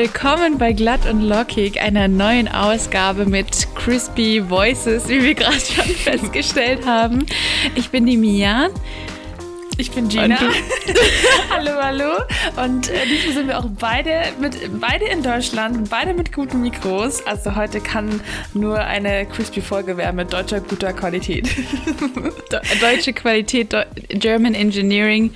[0.00, 5.84] Willkommen bei Glatt und Lockig, einer neuen Ausgabe mit Crispy Voices, wie wir gerade schon
[6.04, 7.26] festgestellt haben.
[7.74, 8.68] Ich bin die Mia.
[9.80, 10.36] Ich bin Gina.
[11.50, 12.10] hallo, hallo.
[12.56, 14.10] Und äh, diesmal sind wir auch beide
[14.40, 17.24] mit beide in Deutschland, beide mit guten Mikros.
[17.24, 18.20] Also heute kann
[18.54, 21.48] nur eine crispy Folge werden mit deutscher guter Qualität.
[22.80, 23.72] Deutsche Qualität,
[24.08, 25.32] German Engineering.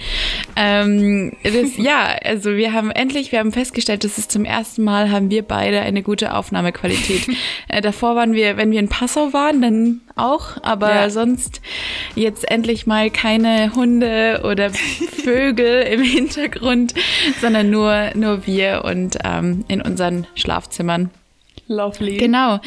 [0.57, 5.13] Ähm, das, ja, also wir haben endlich, wir haben festgestellt, dass es zum ersten Mal
[5.13, 7.29] haben wir beide eine gute Aufnahmequalität.
[7.69, 11.11] äh, davor waren wir, wenn wir in Passau waren, dann auch, aber ja.
[11.11, 11.61] sonst
[12.15, 16.95] jetzt endlich mal keine Hunde oder Vögel im Hintergrund,
[17.41, 21.11] sondern nur, nur wir und ähm, in unseren Schlafzimmern.
[21.69, 22.19] Lovely.
[22.19, 22.61] Genau.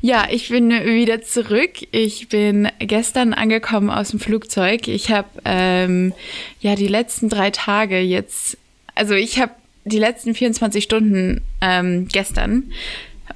[0.00, 1.72] Ja, ich bin wieder zurück.
[1.90, 4.86] Ich bin gestern angekommen aus dem Flugzeug.
[4.88, 6.12] Ich habe ähm,
[6.60, 8.56] ja die letzten drei Tage jetzt,
[8.94, 9.52] also ich habe
[9.84, 12.72] die letzten 24 Stunden ähm, gestern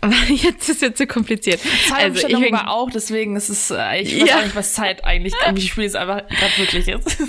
[0.01, 1.61] aber jetzt ist es zu kompliziert.
[1.89, 4.39] Zeitumstellung also war auch, deswegen ist es, äh, ich weiß ja.
[4.39, 7.19] auch nicht, was Zeit eigentlich, wie Spiel es einfach gerade wirklich ist.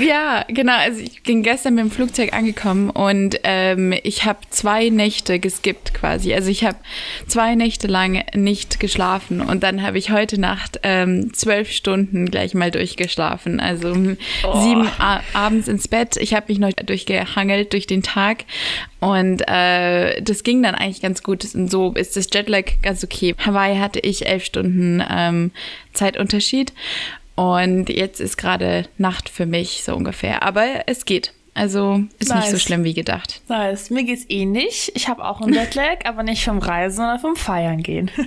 [0.00, 0.76] Ja, genau.
[0.76, 5.94] Also ich bin gestern mit dem Flugzeug angekommen und ähm, ich habe zwei Nächte geskippt
[5.94, 6.32] quasi.
[6.34, 6.76] Also ich habe
[7.26, 12.54] zwei Nächte lang nicht geschlafen und dann habe ich heute Nacht ähm, zwölf Stunden gleich
[12.54, 13.60] mal durchgeschlafen.
[13.60, 13.92] Also
[14.44, 14.60] oh.
[14.62, 14.88] sieben
[15.32, 16.16] abends ins Bett.
[16.16, 18.44] Ich habe mich noch durchgehangelt durch den Tag
[19.02, 21.44] und äh, das ging dann eigentlich ganz gut.
[21.56, 23.34] Und so ist das Jetlag ganz okay.
[23.36, 25.50] Hawaii hatte ich elf Stunden ähm,
[25.92, 26.72] Zeitunterschied.
[27.34, 30.44] Und jetzt ist gerade Nacht für mich so ungefähr.
[30.44, 31.32] Aber es geht.
[31.54, 32.44] Also ist nice.
[32.44, 33.42] nicht so schlimm wie gedacht.
[33.48, 33.90] Nice.
[33.90, 34.88] Mir geht's ähnlich.
[34.88, 38.10] Eh ich habe auch einen Jetlag, aber nicht vom Reisen, sondern vom Feiern gehen.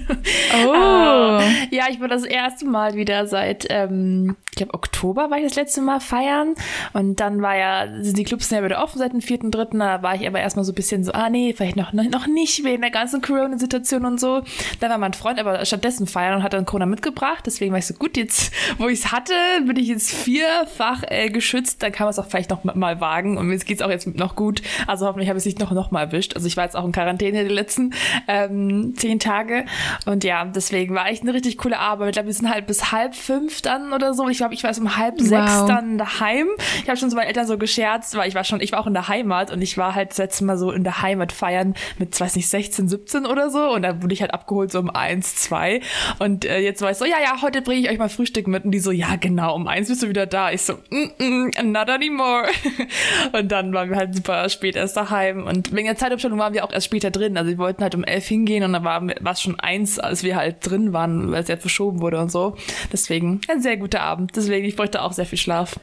[0.57, 0.69] Oh.
[0.69, 1.41] uh,
[1.71, 5.55] ja, ich war das erste Mal wieder seit, ähm, ich glaube, Oktober war ich das
[5.55, 6.55] letzte Mal feiern.
[6.93, 9.77] Und dann war ja, sind die Clubs ja wieder offen seit dem 4.3.
[9.77, 12.63] Da war ich aber erstmal so ein bisschen so, ah nee, vielleicht noch, noch nicht
[12.63, 14.43] wegen der ganzen Corona-Situation und so.
[14.79, 17.43] Dann war mein Freund aber stattdessen feiern und hat dann Corona mitgebracht.
[17.45, 19.33] Deswegen war ich so, gut, jetzt, wo ich es hatte,
[19.65, 21.83] bin ich jetzt vierfach äh, geschützt.
[21.83, 24.07] Dann kann man es auch vielleicht noch mal wagen sagen und mir geht's auch jetzt
[24.15, 24.61] noch gut.
[24.87, 26.35] Also hoffentlich habe ich es nicht noch, noch mal erwischt.
[26.35, 27.93] Also ich war jetzt auch in Quarantäne die letzten
[28.27, 29.65] ähm, zehn Tage
[30.05, 32.09] und ja, deswegen war echt eine richtig coole Arbeit.
[32.09, 34.27] Ich glaube, wir sind halt bis halb fünf dann oder so.
[34.27, 35.27] Ich glaube, ich war jetzt um halb wow.
[35.27, 36.47] sechs dann daheim.
[36.81, 38.87] Ich habe schon zu meinen Eltern so gescherzt, weil ich war schon, ich war auch
[38.87, 41.75] in der Heimat und ich war halt das letzte Mal so in der Heimat feiern
[41.97, 44.89] mit, weiß nicht, 16, 17 oder so und dann wurde ich halt abgeholt so um
[44.89, 45.81] eins, zwei
[46.19, 48.65] und äh, jetzt war ich so, ja, ja, heute bringe ich euch mal Frühstück mit
[48.65, 50.51] und die so, ja, genau, um eins bist du wieder da.
[50.51, 52.47] Ich so, mm, mm, not anymore.
[53.33, 55.45] Und dann waren wir halt super spät erst daheim.
[55.45, 57.37] Und wegen der Zeitumstellung waren wir auch erst später drin.
[57.37, 60.35] Also wir wollten halt um elf hingehen und dann war es schon eins, als wir
[60.35, 62.55] halt drin waren, weil es ja verschoben wurde und so.
[62.91, 64.31] Deswegen ein sehr guter Abend.
[64.35, 65.79] Deswegen, ich bräuchte auch sehr viel Schlaf.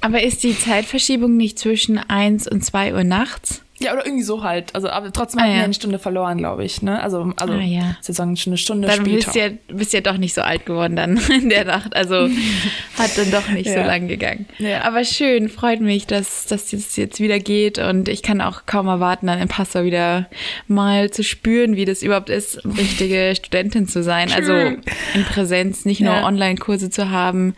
[0.00, 3.62] Aber ist die Zeitverschiebung nicht zwischen eins und zwei Uhr nachts?
[3.80, 4.74] Ja, oder irgendwie so halt.
[4.74, 5.58] Also, aber trotzdem ah, hatten ja.
[5.58, 6.82] wir eine Stunde verloren, glaube ich.
[6.82, 7.00] Ne?
[7.00, 7.96] Also, also ah, ja.
[8.00, 9.16] sozusagen schon eine Stunde dann später.
[9.16, 11.94] Bist ja, bist ja doch nicht so alt geworden dann in der Nacht.
[11.94, 12.28] Also
[12.98, 13.74] hat dann doch nicht ja.
[13.74, 14.46] so lang gegangen.
[14.58, 14.82] Ja.
[14.82, 18.88] Aber schön, freut mich, dass, dass es jetzt wieder geht und ich kann auch kaum
[18.88, 20.28] erwarten, dann im Passau wieder
[20.66, 24.32] mal zu spüren, wie das überhaupt ist, richtige Studentin zu sein.
[24.32, 27.54] Also in Präsenz, nicht nur Online-Kurse zu haben.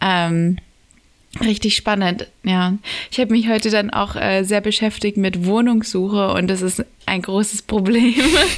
[0.00, 0.56] Ähm,
[1.38, 2.76] Richtig spannend, ja.
[3.12, 7.22] Ich habe mich heute dann auch äh, sehr beschäftigt mit Wohnungssuche und das ist ein
[7.22, 8.14] großes Problem.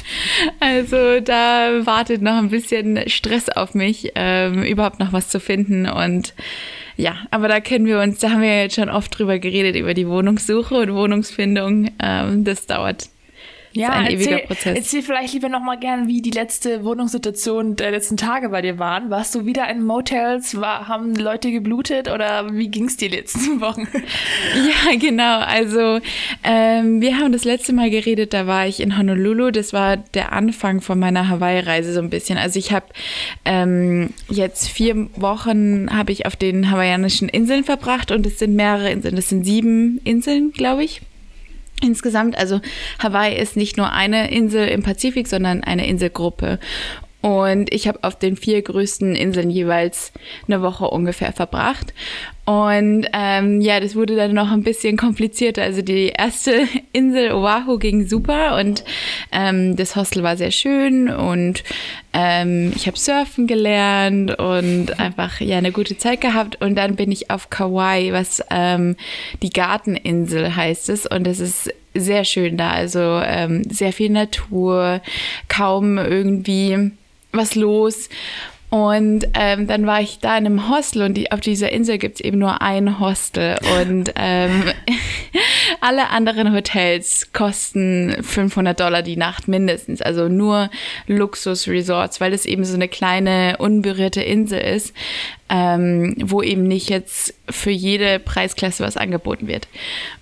[0.59, 5.87] also da wartet noch ein bisschen Stress auf mich, ähm, überhaupt noch was zu finden
[5.87, 6.33] und
[6.95, 9.75] ja, aber da kennen wir uns, da haben wir ja jetzt schon oft drüber geredet,
[9.75, 11.91] über die Wohnungssuche und Wohnungsfindung.
[11.99, 13.09] Ähm, das dauert
[13.73, 14.77] ja, ein erzähl, ewiger Prozess.
[14.77, 19.09] Erzähl vielleicht lieber nochmal gern, wie die letzte Wohnungssituation der letzten Tage bei dir waren.
[19.09, 20.59] Warst du wieder in Motels?
[20.59, 23.87] War, haben Leute geblutet oder wie ging es die letzten Wochen?
[24.55, 25.39] Ja, genau.
[25.39, 25.99] Also
[26.43, 29.51] ähm, wir haben das letzte Mal geredet, da war ich in Honolulu.
[29.51, 32.37] Das war der Anfang von meiner Hawaii-Reise so ein bisschen.
[32.37, 32.85] Also ich habe
[33.45, 38.91] ähm, jetzt vier Wochen habe ich auf den hawaiianischen Inseln verbracht und es sind mehrere
[38.91, 39.15] Inseln.
[39.15, 41.01] Das sind sieben Inseln, glaube ich.
[41.81, 42.61] Insgesamt, also
[42.99, 46.59] Hawaii ist nicht nur eine Insel im Pazifik, sondern eine Inselgruppe.
[47.23, 50.11] Und ich habe auf den vier größten Inseln jeweils
[50.45, 51.93] eine Woche ungefähr verbracht.
[52.43, 55.63] Und ähm, ja, das wurde dann noch ein bisschen komplizierter.
[55.63, 58.83] Also die erste Insel Oahu ging super und
[59.31, 61.63] ähm, das Hostel war sehr schön und
[62.11, 66.59] ähm, ich habe surfen gelernt und einfach ja eine gute Zeit gehabt.
[66.59, 68.97] Und dann bin ich auf Kauai, was ähm,
[69.41, 71.05] die Garteninsel heißt es.
[71.05, 72.71] Und es ist sehr schön da.
[72.71, 74.99] Also ähm, sehr viel Natur,
[75.47, 76.91] kaum irgendwie
[77.33, 78.09] was los.
[78.73, 82.15] Und ähm, dann war ich da in einem Hostel und die, auf dieser Insel gibt
[82.15, 83.55] es eben nur ein Hostel.
[83.79, 84.63] Und ähm,
[85.79, 90.01] alle anderen Hotels kosten 500 Dollar die Nacht mindestens.
[90.01, 90.71] Also nur
[91.05, 94.95] Luxusresorts, weil es eben so eine kleine, unberührte Insel ist,
[95.49, 99.67] ähm, wo eben nicht jetzt für jede Preisklasse was angeboten wird.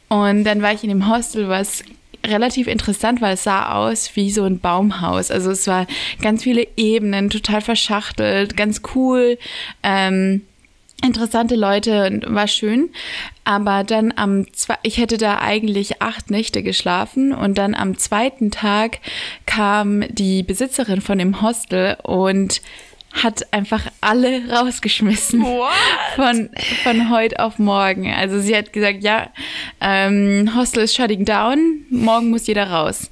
[0.09, 1.85] Und dann war ich in dem Hostel, was
[2.25, 5.31] relativ interessant, weil es sah aus wie so ein Baumhaus.
[5.31, 5.87] Also es war
[6.21, 9.37] ganz viele Ebenen, total verschachtelt, ganz cool.
[9.83, 10.41] Ähm,
[11.03, 12.89] interessante Leute und war schön.
[13.43, 18.51] Aber dann am zwei, ich hätte da eigentlich acht Nächte geschlafen und dann am zweiten
[18.51, 18.99] Tag
[19.45, 22.61] kam die Besitzerin von dem Hostel und
[23.13, 25.41] hat einfach alle rausgeschmissen.
[25.43, 25.71] What?
[26.15, 26.49] Von,
[26.83, 28.11] von heute auf morgen.
[28.11, 29.29] Also sie hat gesagt, ja,
[29.79, 33.09] ähm, Hostel ist shutting down, morgen muss jeder raus.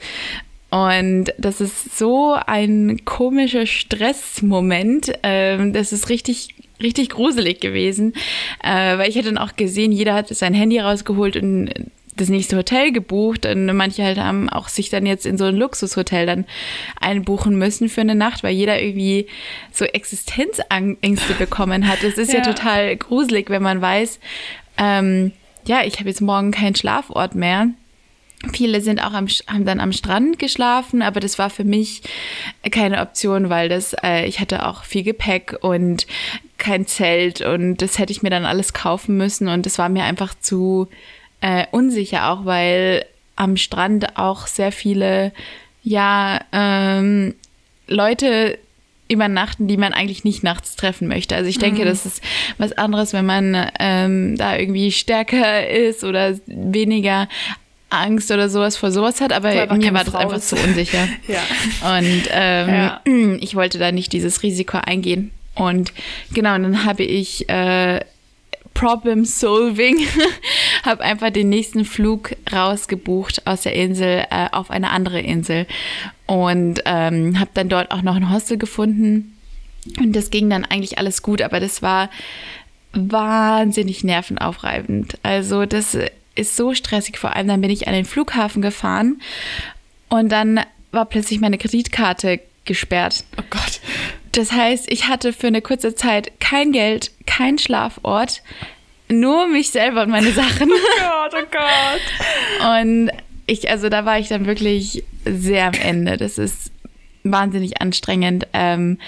[0.72, 5.12] Und das ist so ein komischer Stressmoment.
[5.24, 6.50] Ähm, das ist richtig
[6.82, 8.14] richtig gruselig gewesen,
[8.64, 11.72] äh, weil ich hätte dann auch gesehen, jeder hat sein Handy rausgeholt und
[12.20, 15.56] das nächste Hotel gebucht und manche halt haben auch sich dann jetzt in so ein
[15.56, 16.46] Luxushotel dann
[17.00, 19.28] einbuchen müssen für eine Nacht, weil jeder irgendwie
[19.72, 22.04] so Existenzängste bekommen hat.
[22.04, 24.20] Das ist ja, ja total gruselig, wenn man weiß,
[24.78, 25.32] ähm,
[25.66, 27.70] ja, ich habe jetzt morgen keinen Schlafort mehr.
[28.54, 32.02] Viele sind auch am, haben dann am Strand geschlafen, aber das war für mich
[32.72, 36.08] keine Option, weil das, äh, ich hatte auch viel Gepäck und
[36.58, 40.04] kein Zelt und das hätte ich mir dann alles kaufen müssen und das war mir
[40.04, 40.88] einfach zu
[41.42, 43.06] äh, unsicher auch, weil
[43.36, 45.32] am Strand auch sehr viele,
[45.84, 47.36] ja, ähm,
[47.88, 48.58] Leute
[49.08, 51.36] übernachten, die man eigentlich nicht nachts treffen möchte.
[51.36, 51.86] Also ich denke, mhm.
[51.86, 52.22] das ist
[52.58, 57.28] was anderes, wenn man ähm, da irgendwie stärker ist oder weniger
[57.90, 60.50] Angst oder sowas vor sowas hat, aber mir war das Frau einfach ist.
[60.50, 61.08] zu unsicher.
[61.28, 61.98] ja.
[61.98, 63.02] Und ähm, ja.
[63.40, 65.32] ich wollte da nicht dieses Risiko eingehen.
[65.56, 65.92] Und
[66.34, 68.00] genau, und dann habe ich äh,
[68.80, 70.08] Problem Solving,
[70.84, 75.68] habe einfach den nächsten Flug rausgebucht aus der Insel äh, auf eine andere Insel
[76.28, 79.38] und ähm, habe dann dort auch noch ein Hostel gefunden.
[80.00, 82.10] Und das ging dann eigentlich alles gut, aber das war
[82.94, 85.18] wahnsinnig nervenaufreibend.
[85.24, 85.98] Also das
[86.36, 87.18] ist so stressig.
[87.18, 89.20] Vor allem dann bin ich an den Flughafen gefahren
[90.08, 90.62] und dann
[90.94, 93.26] war plötzlich meine Kreditkarte gesperrt.
[93.38, 93.82] Oh Gott.
[94.32, 98.42] Das heißt, ich hatte für eine kurze Zeit kein Geld, kein Schlafort,
[99.08, 100.70] nur mich selber und meine Sachen.
[100.72, 102.82] Oh Gott, oh Gott.
[102.82, 103.12] Und
[103.48, 106.18] ich, also da war ich dann wirklich sehr am Ende.
[106.18, 106.72] Das ist
[107.24, 108.48] wahnsinnig anstrengend.
[108.54, 109.00] Ähm,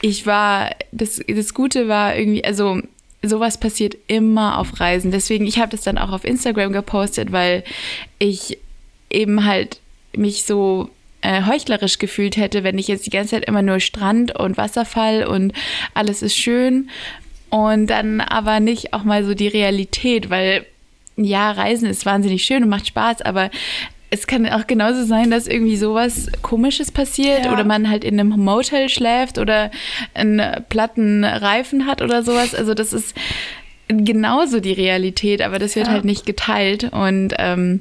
[0.00, 2.80] ich war, das, das Gute war irgendwie, also
[3.22, 5.10] sowas passiert immer auf Reisen.
[5.10, 7.64] Deswegen, ich habe das dann auch auf Instagram gepostet, weil
[8.18, 8.58] ich
[9.10, 9.80] eben halt
[10.16, 10.90] mich so
[11.24, 15.26] äh, heuchlerisch gefühlt hätte, wenn ich jetzt die ganze Zeit immer nur Strand und Wasserfall
[15.26, 15.52] und
[15.94, 16.90] alles ist schön
[17.48, 20.66] und dann aber nicht auch mal so die Realität, weil
[21.16, 23.50] ja, Reisen ist wahnsinnig schön und macht Spaß, aber
[24.10, 27.52] es kann auch genauso sein, dass irgendwie sowas Komisches passiert ja.
[27.52, 29.70] oder man halt in einem Motel schläft oder
[30.12, 32.54] einen platten Reifen hat oder sowas.
[32.54, 33.16] Also das ist
[33.88, 35.92] genauso die Realität, aber das wird ja.
[35.94, 37.80] halt nicht geteilt und ähm,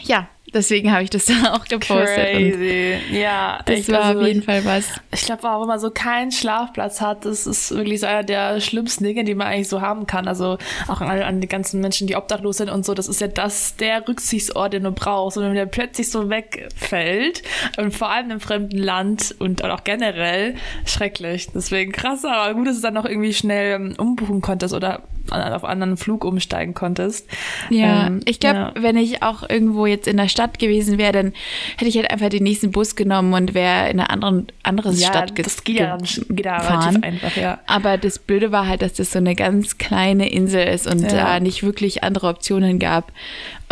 [0.00, 2.16] ja, Deswegen habe ich das dann auch gepostet.
[2.16, 2.96] Crazy.
[3.12, 4.86] Ja, das war also auf jeden ich, Fall was.
[5.12, 8.60] Ich glaube auch, wenn man so keinen Schlafplatz hat, das ist wirklich so einer der
[8.60, 10.28] schlimmsten Dinge, die man eigentlich so haben kann.
[10.28, 13.28] Also auch an, an die ganzen Menschen, die obdachlos sind und so, das ist ja
[13.28, 15.38] das der Rücksichtsort, den du brauchst.
[15.38, 17.42] Und wenn der plötzlich so wegfällt
[17.78, 21.48] und vor allem im fremden Land und auch generell schrecklich.
[21.54, 25.64] Deswegen krass, aber gut, dass du dann noch irgendwie schnell ähm, umbuchen konntest oder auf
[25.64, 27.28] anderen Flug umsteigen konntest.
[27.70, 28.72] Ja, ähm, ich glaube, ja.
[28.74, 31.32] wenn ich auch irgendwo jetzt in der Stadt gewesen wäre, dann
[31.76, 35.08] hätte ich halt einfach den nächsten Bus genommen und wäre in eine andere, andere ja,
[35.08, 35.98] Stadt ge das geht ja,
[36.28, 37.60] geht ja relativ einfach, ja.
[37.66, 41.40] Aber das Blöde war halt, dass das so eine ganz kleine Insel ist und da
[41.40, 43.12] nicht wirklich andere Optionen gab.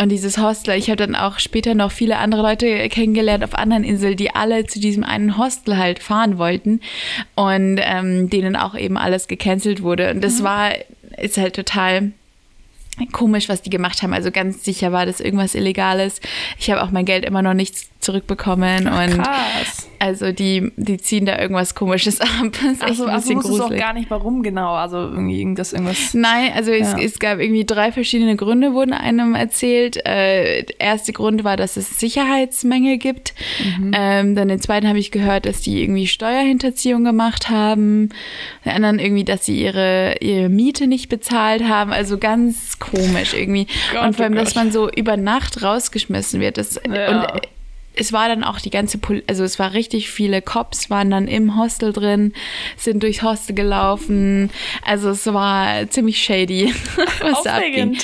[0.01, 3.83] Und dieses Hostel, ich habe dann auch später noch viele andere Leute kennengelernt auf anderen
[3.83, 6.81] Inseln, die alle zu diesem einen Hostel halt fahren wollten
[7.35, 10.09] und ähm, denen auch eben alles gecancelt wurde.
[10.09, 10.43] Und das mhm.
[10.43, 10.71] war
[11.21, 12.11] ist halt total
[13.11, 14.13] komisch, was die gemacht haben.
[14.13, 16.21] Also ganz sicher war das irgendwas Illegales.
[16.59, 18.87] Ich habe auch mein Geld immer noch nicht zurückbekommen.
[18.87, 19.87] Ach, und krass.
[19.99, 22.29] Also die, die ziehen da irgendwas komisches ab.
[22.51, 24.73] Das ist also, also wusstest auch gar nicht, warum genau.
[24.73, 25.73] Also irgendwie irgendwas.
[26.13, 26.97] Nein, also ja.
[26.97, 29.97] es, es, gab irgendwie drei verschiedene Gründe, wurden einem erzählt.
[29.97, 33.35] Äh, der erste Grund war, dass es Sicherheitsmängel gibt.
[33.77, 33.91] Mhm.
[33.95, 38.09] Ähm, dann den zweiten habe ich gehört, dass die irgendwie Steuerhinterziehung gemacht haben.
[38.65, 41.91] Den anderen irgendwie, dass sie ihre, ihre Miete nicht bezahlt haben.
[41.91, 43.67] Also ganz komisch irgendwie.
[43.93, 46.57] Gott, und vor allem, oh dass man so über Nacht rausgeschmissen wird.
[46.57, 47.31] Das, ja.
[47.33, 47.41] Und
[47.93, 51.27] es war dann auch die ganze, Pol also es war richtig viele Cops waren dann
[51.27, 52.33] im Hostel drin,
[52.77, 54.49] sind durchs Hostel gelaufen.
[54.85, 56.73] Also es war ziemlich shady,
[57.19, 57.97] was da abging.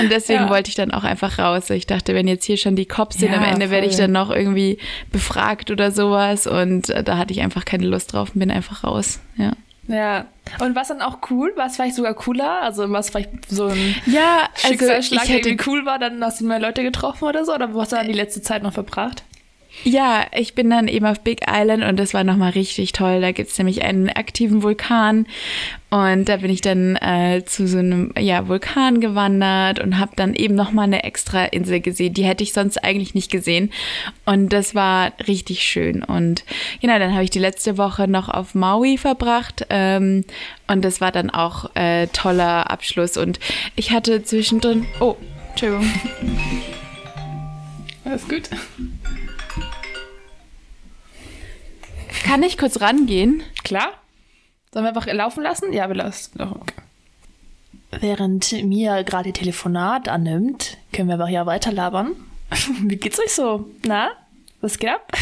[0.00, 0.50] Und deswegen ja.
[0.50, 1.68] wollte ich dann auch einfach raus.
[1.70, 3.70] Ich dachte, wenn jetzt hier schon die Cops sind, ja, am Ende voll.
[3.70, 4.78] werde ich dann noch irgendwie
[5.12, 6.46] befragt oder sowas.
[6.46, 9.20] Und äh, da hatte ich einfach keine Lust drauf und bin einfach raus.
[9.36, 9.52] Ja.
[9.88, 10.26] Ja.
[10.60, 11.52] Und was dann auch cool?
[11.56, 12.62] War es vielleicht sogar cooler?
[12.62, 16.40] Also was vielleicht so ein ja, also Schicksalsschlag ich hätte, irgendwie cool war, dann hast
[16.40, 17.54] du mehr Leute getroffen oder so?
[17.54, 19.24] Oder wo hast du dann die letzte Zeit noch verbracht?
[19.84, 23.20] Ja, ich bin dann eben auf Big Island und das war nochmal richtig toll.
[23.20, 25.26] Da gibt's nämlich einen aktiven Vulkan
[25.90, 30.34] und da bin ich dann äh, zu so einem ja, Vulkan gewandert und habe dann
[30.34, 32.12] eben nochmal eine extra Insel gesehen.
[32.12, 33.70] Die hätte ich sonst eigentlich nicht gesehen
[34.26, 36.02] und das war richtig schön.
[36.02, 36.44] Und
[36.80, 40.24] genau, dann habe ich die letzte Woche noch auf Maui verbracht ähm,
[40.66, 43.16] und das war dann auch äh, toller Abschluss.
[43.16, 43.38] Und
[43.76, 44.86] ich hatte zwischendrin...
[45.00, 45.16] Oh,
[45.50, 45.90] Entschuldigung.
[48.04, 48.50] Alles gut.
[52.28, 53.42] Kann ich kurz rangehen?
[53.64, 53.88] Klar.
[54.70, 55.72] Sollen wir einfach laufen lassen?
[55.72, 56.38] Ja, wir lassen.
[56.38, 56.74] Oh, okay.
[58.00, 62.16] Während mir gerade die Telefonat annimmt, können wir aber hier weiter labern.
[62.82, 63.70] Wie geht's euch so?
[63.82, 64.10] Na?
[64.60, 65.12] Was geht ab?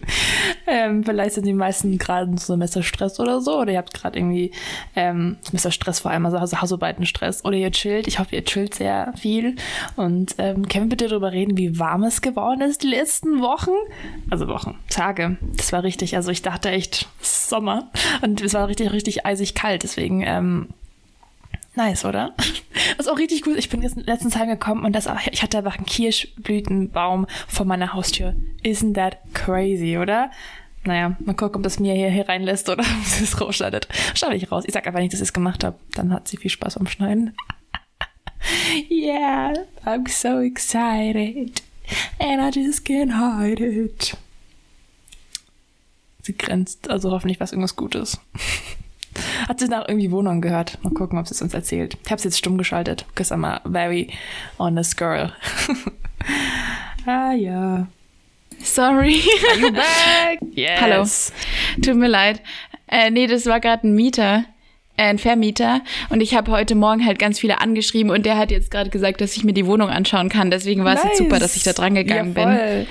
[0.66, 4.52] ähm, vielleicht sind die meisten gerade Semesterstress oder so, oder ihr habt gerade irgendwie
[4.96, 8.06] ähm, Semesterstress vor allem, also Hausarbeitenstress, oder ihr chillt.
[8.06, 9.56] Ich hoffe, ihr chillt sehr viel.
[9.96, 13.72] Und ähm, können wir bitte darüber reden, wie warm es geworden ist die letzten Wochen?
[14.30, 15.36] Also Wochen, Tage.
[15.56, 17.90] Das war richtig, also ich dachte echt, Sommer.
[18.22, 19.82] Und es war richtig, richtig eisig kalt.
[19.82, 20.68] Deswegen ähm,
[21.80, 22.34] Nice, oder?
[22.98, 23.56] Was auch richtig gut.
[23.56, 28.34] Ich bin jetzt letztens heimgekommen und das, ich hatte einfach einen Kirschblütenbaum vor meiner Haustür.
[28.62, 30.30] Isn't that crazy, oder?
[30.84, 33.88] Naja, mal gucken, ob das mir hier, hier reinlässt oder ob sie es rausschneidet.
[34.14, 34.64] Schneide ich raus.
[34.66, 35.78] Ich sag einfach nicht, dass ich es gemacht habe.
[35.94, 37.34] Dann hat sie viel Spaß beim Schneiden.
[38.90, 39.54] yeah,
[39.86, 41.62] I'm so excited.
[42.18, 44.18] And I just can't hide it.
[46.20, 48.20] Sie grenzt, also hoffentlich was irgendwas Gutes.
[49.48, 50.78] Hat sie nach irgendwie Wohnung gehört.
[50.82, 51.96] Mal gucken, ob sie es uns erzählt.
[52.04, 54.08] Ich habe es jetzt stumm geschaltet, because I'm a very
[54.58, 55.32] honest girl.
[57.06, 57.86] ah ja.
[58.62, 59.20] Sorry.
[59.50, 60.38] Are you back?
[60.54, 60.80] Yes.
[60.80, 61.04] Hallo.
[61.82, 62.42] Tut mir leid.
[62.86, 64.44] Äh, nee, das war gerade ein Mieter
[65.00, 65.80] ein Vermieter
[66.10, 69.20] und ich habe heute Morgen halt ganz viele angeschrieben und der hat jetzt gerade gesagt,
[69.20, 70.50] dass ich mir die Wohnung anschauen kann.
[70.50, 71.12] Deswegen war es nice.
[71.12, 72.86] jetzt super, dass ich da dran gegangen ja, voll.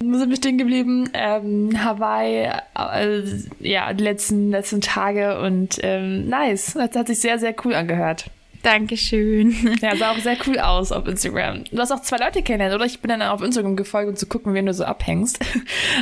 [0.00, 0.18] bin.
[0.18, 1.08] Sind wir stehen geblieben?
[1.14, 3.22] Ähm, Hawaii, äh,
[3.60, 6.74] ja, die letzten, letzten Tage und ähm, nice.
[6.74, 8.26] Das hat sich sehr, sehr cool angehört.
[8.62, 9.76] Dankeschön.
[9.80, 11.64] Ja, sah auch sehr cool aus auf Instagram.
[11.70, 12.86] Du hast auch zwei Leute kennengelernt, oder?
[12.86, 15.40] Ich bin dann auf Instagram gefolgt, um zu gucken, wen du so abhängst.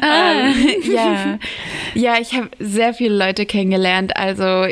[0.02, 0.92] Ah, ähm.
[0.92, 1.38] ja.
[1.94, 4.16] Ja, ich habe sehr viele Leute kennengelernt.
[4.16, 4.66] Also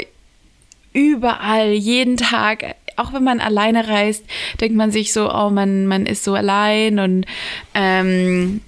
[0.98, 4.24] überall, jeden Tag, auch wenn man alleine reist,
[4.60, 7.26] denkt man sich so, oh, man, man ist so allein und
[7.74, 8.60] ähm,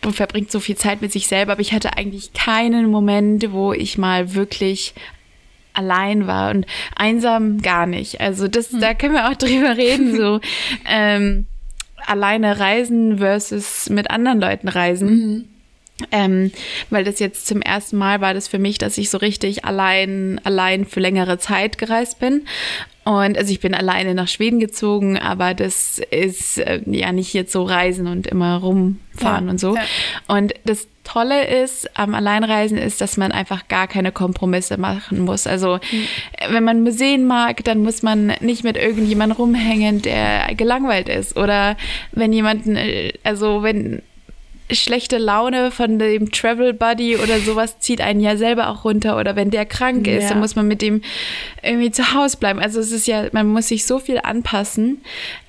[0.00, 3.98] verbringt so viel Zeit mit sich selber, aber ich hatte eigentlich keinen Moment, wo ich
[3.98, 4.94] mal wirklich
[5.74, 8.20] allein war und einsam gar nicht.
[8.20, 8.80] Also das, hm.
[8.80, 10.40] da können wir auch drüber reden, so
[10.86, 11.46] ähm,
[12.06, 15.08] alleine reisen versus mit anderen Leuten reisen.
[15.08, 15.48] Mhm.
[16.10, 16.50] Ähm,
[16.90, 20.40] weil das jetzt zum ersten Mal war das für mich, dass ich so richtig allein,
[20.44, 22.42] allein für längere Zeit gereist bin.
[23.04, 27.52] Und also ich bin alleine nach Schweden gezogen, aber das ist äh, ja nicht jetzt
[27.52, 29.76] so reisen und immer rumfahren ja, und so.
[29.76, 29.82] Ja.
[30.26, 35.46] Und das Tolle ist am Alleinreisen ist, dass man einfach gar keine Kompromisse machen muss.
[35.46, 36.06] Also mhm.
[36.48, 41.36] wenn man Museen mag, dann muss man nicht mit irgendjemandem rumhängen, der gelangweilt ist.
[41.36, 41.76] Oder
[42.12, 44.00] wenn jemanden, äh, also wenn
[44.70, 49.18] schlechte Laune von dem Travel Buddy oder sowas zieht einen ja selber auch runter.
[49.18, 50.28] Oder wenn der krank ist, ja.
[50.30, 51.02] dann muss man mit dem
[51.62, 52.60] irgendwie zu Hause bleiben.
[52.60, 55.02] Also es ist ja, man muss sich so viel anpassen.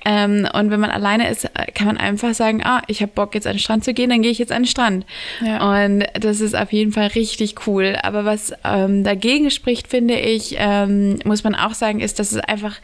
[0.04, 3.46] Ähm, und wenn man alleine ist, kann man einfach sagen, ah, ich habe Bock jetzt
[3.46, 5.06] an den Strand zu gehen, dann gehe ich jetzt an den Strand.
[5.44, 5.84] Ja.
[5.84, 7.96] Und das ist auf jeden Fall richtig cool.
[8.02, 12.38] Aber was ähm, dagegen spricht, finde ich, ähm, muss man auch sagen, ist, dass es
[12.38, 12.80] einfach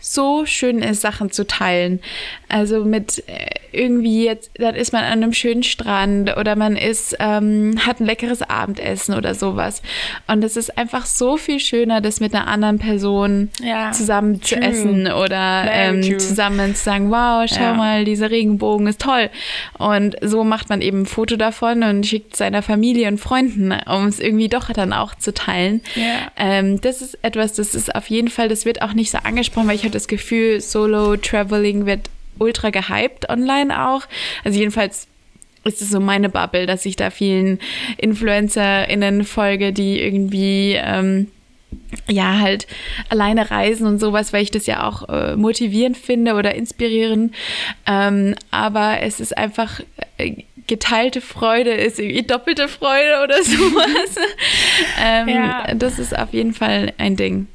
[0.00, 2.00] so schön ist, Sachen zu teilen.
[2.48, 7.16] Also mit äh, irgendwie jetzt, dann ist man an einem schönen Strand oder man ist,
[7.20, 9.82] ähm, hat ein leckeres Abendessen oder sowas.
[10.26, 14.48] Und es ist einfach so viel schöner, das mit einer anderen Person ja, zusammen true.
[14.48, 17.74] zu essen oder ähm, zusammen zu sagen, wow, schau ja.
[17.74, 19.30] mal, dieser Regenbogen ist toll.
[19.78, 24.06] Und so macht man eben ein Foto davon und schickt seiner Familie und Freunden, um
[24.06, 25.82] es irgendwie doch dann auch zu teilen.
[25.94, 26.30] Ja.
[26.36, 29.68] Ähm, das ist etwas, das ist auf jeden Fall, das wird auch nicht so angesprochen,
[29.68, 34.02] weil ich habe das Gefühl, Solo-Traveling wird ultra gehypt online auch.
[34.44, 35.08] Also jedenfalls
[35.64, 37.58] ist es so meine Bubble, dass ich da vielen
[37.98, 41.26] InfluencerInnen folge, die irgendwie ähm,
[42.08, 42.66] ja, halt
[43.08, 47.34] alleine reisen und sowas, weil ich das ja auch äh, motivierend finde oder inspirieren.
[47.86, 49.80] Ähm, aber es ist einfach
[50.18, 54.16] äh, geteilte Freude ist irgendwie doppelte Freude oder sowas.
[55.04, 55.74] ähm, ja.
[55.74, 57.48] Das ist auf jeden Fall ein Ding.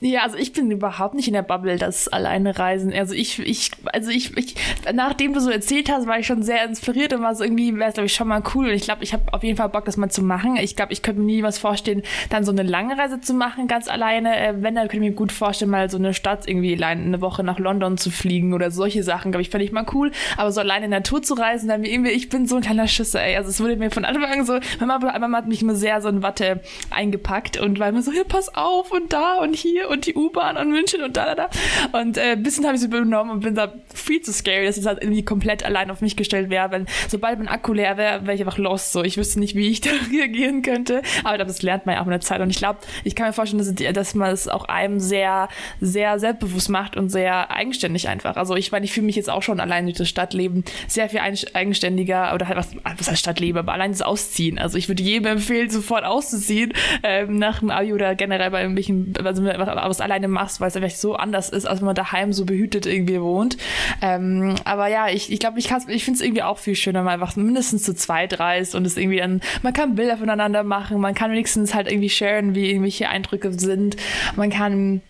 [0.00, 2.92] Ja, also ich bin überhaupt nicht in der Bubble, das alleine reisen.
[2.92, 4.54] Also ich, ich, also ich, ich,
[4.94, 7.88] nachdem du so erzählt hast, war ich schon sehr inspiriert und war so irgendwie, wäre
[7.88, 8.66] es glaube ich schon mal cool.
[8.66, 10.56] Und ich glaube, ich habe auf jeden Fall Bock, das mal zu machen.
[10.56, 13.66] Ich glaube, ich könnte mir nie was vorstellen, dann so eine lange Reise zu machen,
[13.66, 14.38] ganz alleine.
[14.38, 17.20] Äh, wenn, dann könnte ich mir gut vorstellen, mal so eine Stadt irgendwie allein eine
[17.20, 20.12] Woche nach London zu fliegen oder solche Sachen, glaube ich, fände ich mal cool.
[20.36, 22.62] Aber so alleine in der Natur zu reisen, dann wie irgendwie, ich bin so ein
[22.62, 23.34] kleiner Schisser, ey.
[23.34, 26.08] Also es wurde mir von Anfang an so, Mama, Mama hat mich immer sehr so
[26.08, 30.06] in Watte eingepackt und war immer so, hier, pass auf und da und hier und
[30.06, 31.98] die U-Bahn und München und da, da, da.
[31.98, 34.76] Und äh, ein bisschen habe ich sie übernommen und bin da viel zu scary, dass
[34.76, 36.70] ich halt irgendwie komplett allein auf mich gestellt wäre.
[36.70, 38.92] Wenn sobald mein Akku leer wäre, wäre ich einfach lost.
[38.92, 41.02] So, ich wüsste nicht, wie ich da reagieren könnte.
[41.24, 42.40] Aber das lernt man ja auch in der Zeit.
[42.40, 45.48] Und ich glaube, ich kann mir vorstellen, dass, dass man es auch einem sehr,
[45.80, 48.36] sehr selbstbewusst macht und sehr eigenständig einfach.
[48.36, 51.20] Also ich meine, ich fühle mich jetzt auch schon allein durch das Stadtleben sehr viel
[51.20, 54.58] eigenständiger oder halt was, was heißt Stadtleben, aber allein das Ausziehen.
[54.58, 59.14] Also ich würde jedem empfehlen, sofort auszuziehen ähm, nach dem Abi oder generell bei irgendwelchen,
[59.24, 62.32] also was allein alleine machst, weil es vielleicht so anders ist, als wenn man daheim
[62.32, 63.56] so behütet irgendwie wohnt.
[64.02, 67.12] Ähm, aber ja, ich ich, glaube, ich, ich finde es irgendwie auch viel schöner, mal
[67.12, 71.14] einfach mindestens zu zweit reist und es irgendwie dann, man kann Bilder voneinander machen, man
[71.14, 73.96] kann wenigstens halt irgendwie sharen, wie irgendwelche Eindrücke sind.
[74.36, 75.02] Man kann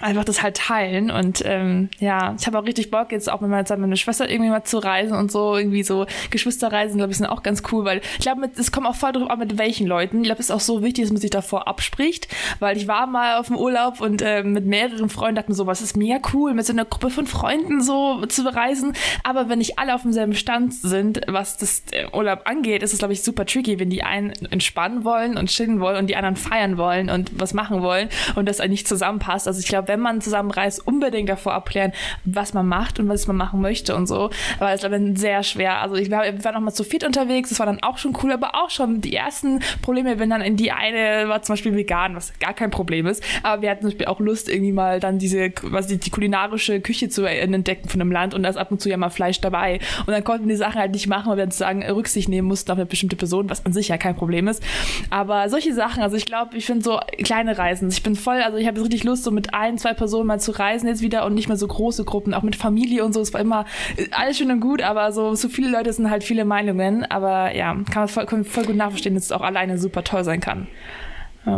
[0.00, 3.50] einfach das halt teilen und ähm, ja, ich habe auch richtig Bock jetzt auch mit
[3.50, 7.18] meiner Zeit meine Schwester irgendwie mal zu reisen und so irgendwie so Geschwisterreisen, glaube ich,
[7.18, 9.86] sind auch ganz cool, weil ich glaube, es kommt auch voll drauf an, mit welchen
[9.86, 10.18] Leuten.
[10.18, 12.28] Ich glaube, es ist auch so wichtig, dass man sich davor abspricht,
[12.58, 15.66] weil ich war mal auf dem Urlaub und äh, mit mehreren Freunden dachte mir so,
[15.66, 18.92] was ist mega cool, mit so einer Gruppe von Freunden so zu bereisen,
[19.24, 22.98] aber wenn nicht alle auf demselben Stand sind, was das äh, Urlaub angeht, ist es
[22.98, 26.36] glaube ich super tricky, wenn die einen entspannen wollen und chillen wollen und die anderen
[26.36, 29.46] feiern wollen und was machen wollen und das eigentlich zusammenpasst.
[29.46, 31.92] Also ich glaube, wenn man zusammenreist, unbedingt davor abklären,
[32.24, 34.30] was man macht und was man machen möchte und so.
[34.58, 35.80] Aber es ist dann sehr schwer.
[35.80, 38.16] Also ich glaube, wir waren noch mal zu viert unterwegs, das war dann auch schon
[38.22, 41.74] cool, aber auch schon die ersten Probleme, wenn dann in die eine war zum Beispiel
[41.74, 43.22] vegan, was gar kein Problem ist.
[43.42, 46.80] Aber wir hatten zum Beispiel auch Lust, irgendwie mal dann diese, was die, die kulinarische
[46.80, 49.40] Küche zu entdecken von einem Land und da ist ab und zu ja mal Fleisch
[49.40, 49.80] dabei.
[50.00, 52.78] Und dann konnten die Sachen halt nicht machen, weil wir sozusagen Rücksicht nehmen mussten auf
[52.78, 54.62] eine bestimmte Person, was an sich ja kein Problem ist.
[55.10, 58.58] Aber solche Sachen, also ich glaube, ich finde so kleine Reisen, ich bin voll, also
[58.58, 61.34] ich habe richtig Lust, so mit ein, zwei Personen mal zu reisen jetzt wieder und
[61.34, 63.20] nicht mehr so große Gruppen, auch mit Familie und so.
[63.20, 63.64] Es war immer
[64.12, 67.04] alles schön und gut, aber so, so viele Leute sind halt viele Meinungen.
[67.04, 70.24] Aber ja, kann man voll, kann voll gut nachverstehen, dass es auch alleine super toll
[70.24, 70.68] sein kann.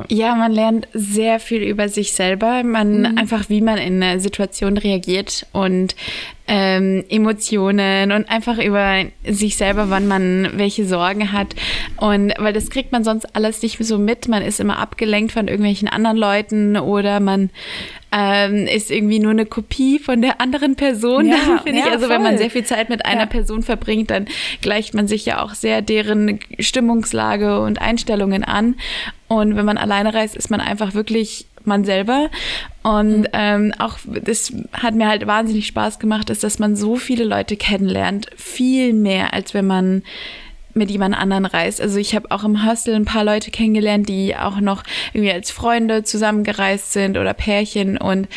[0.09, 0.35] Ja.
[0.35, 3.18] man lernt sehr viel über sich selber, man mhm.
[3.18, 5.97] einfach, wie man in einer Situation reagiert und
[6.49, 11.55] ähm, Emotionen und einfach über sich selber, wann man welche Sorgen hat.
[11.99, 14.29] Und weil das kriegt man sonst alles nicht so mit.
[14.29, 17.51] Man ist immer abgelenkt von irgendwelchen anderen Leuten oder man
[18.11, 21.93] ähm, ist irgendwie nur eine Kopie von der anderen Person, ja, finde ja, ich.
[21.93, 22.17] Also voll.
[22.17, 23.27] wenn man sehr viel Zeit mit einer ja.
[23.27, 24.27] Person verbringt, dann
[24.63, 28.77] gleicht man sich ja auch sehr deren Stimmungslage und Einstellungen an.
[29.29, 32.31] Und wenn man alleine reist, ist man einfach wirklich man selber.
[32.83, 33.26] Und mhm.
[33.33, 37.57] ähm, auch das hat mir halt wahnsinnig Spaß gemacht, ist, dass man so viele Leute
[37.57, 38.26] kennenlernt.
[38.37, 40.02] Viel mehr, als wenn man
[40.74, 41.81] mit jemand anderen reist.
[41.81, 45.50] Also ich habe auch im Hostel ein paar Leute kennengelernt, die auch noch irgendwie als
[45.50, 48.28] Freunde zusammengereist sind oder Pärchen und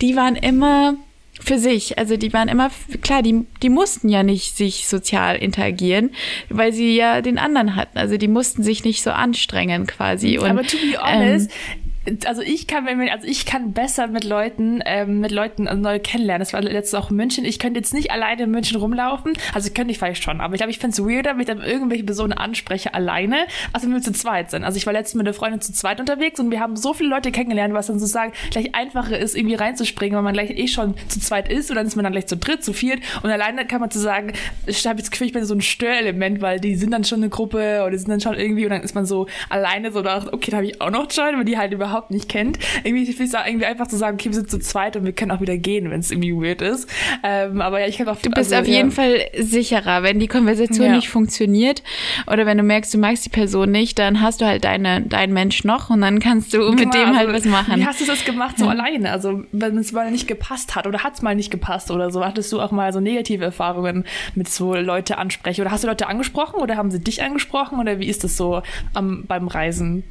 [0.00, 0.94] die waren immer
[1.40, 1.98] für sich.
[1.98, 2.70] Also die waren immer,
[3.02, 6.10] klar, die, die mussten ja nicht sich sozial interagieren,
[6.48, 7.98] weil sie ja den anderen hatten.
[7.98, 10.38] Also die mussten sich nicht so anstrengen quasi.
[10.38, 11.87] Und, Aber to be honest, ähm,
[12.24, 16.40] also ich kann, also ich kann besser mit Leuten, ähm, mit Leuten neu kennenlernen.
[16.40, 17.44] Das war letztes auch in München.
[17.44, 19.34] Ich könnte jetzt nicht alleine in München rumlaufen.
[19.52, 21.60] Also könnte ich vielleicht schon, aber ich glaube, ich finde es weirder, wenn ich dann
[21.60, 24.64] irgendwelche Personen anspreche alleine, als wenn wir zu zweit sind.
[24.64, 27.10] Also ich war letztens mit einer Freundin zu zweit unterwegs und wir haben so viele
[27.10, 30.94] Leute kennengelernt, was dann sozusagen gleich einfacher ist, irgendwie reinzuspringen, weil man gleich eh schon
[31.08, 33.66] zu zweit ist und dann ist man dann gleich zu dritt, zu viert und alleine
[33.66, 34.32] kann man zu sagen,
[34.66, 37.28] ich habe jetzt Gefühl, ich bin so ein Störelement, weil die sind dann schon eine
[37.28, 40.26] Gruppe oder die sind dann schon irgendwie und dann ist man so alleine so da,
[40.32, 42.58] okay, da habe ich auch noch Join, weil die halt überhaupt überhaupt nicht kennt.
[42.84, 45.12] Irgendwie, ich will sagen, irgendwie einfach zu sagen, okay, wir sind zu zweit und wir
[45.12, 46.88] können auch wieder gehen, wenn es irgendwie weird ist.
[47.22, 48.16] Ähm, aber ja, ich kann auch.
[48.16, 48.76] Du bist also, auf ja.
[48.76, 50.92] jeden Fall sicherer, wenn die Konversation ja.
[50.94, 51.82] nicht funktioniert
[52.26, 55.32] oder wenn du merkst, du magst die Person nicht, dann hast du halt deine, deinen
[55.32, 57.80] Mensch noch und dann kannst du genau, mit dem halt also, was machen.
[57.80, 58.70] Wie hast du das gemacht so ja.
[58.70, 59.10] alleine?
[59.10, 62.24] Also wenn es mal nicht gepasst hat oder hat es mal nicht gepasst oder so,
[62.24, 66.06] hattest du auch mal so negative Erfahrungen mit so Leute ansprechen oder hast du Leute
[66.06, 68.62] angesprochen oder haben sie dich angesprochen oder wie ist das so
[68.94, 70.04] am, beim Reisen?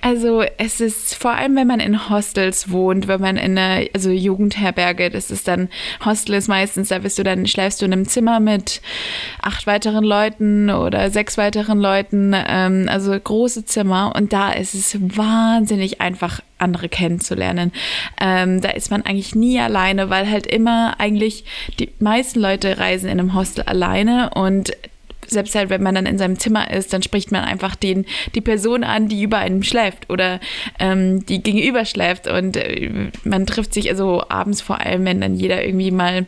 [0.00, 4.10] Also es ist vor allem, wenn man in Hostels wohnt, wenn man in einer also
[4.10, 5.68] Jugendherberge, das ist dann
[6.04, 8.80] Hostel ist meistens, da bist du dann schläfst du in einem Zimmer mit
[9.42, 14.96] acht weiteren Leuten oder sechs weiteren Leuten, ähm, also große Zimmer und da ist es
[15.00, 17.72] wahnsinnig einfach andere kennenzulernen.
[18.20, 21.44] Ähm, da ist man eigentlich nie alleine, weil halt immer eigentlich
[21.78, 24.72] die meisten Leute reisen in einem Hostel alleine und
[25.30, 28.40] selbst halt, wenn man dann in seinem Zimmer ist, dann spricht man einfach den, die
[28.40, 30.40] Person an, die über einem schläft oder
[30.78, 32.26] ähm, die gegenüber schläft.
[32.28, 36.26] Und äh, man trifft sich also abends vor allem, wenn dann jeder irgendwie mal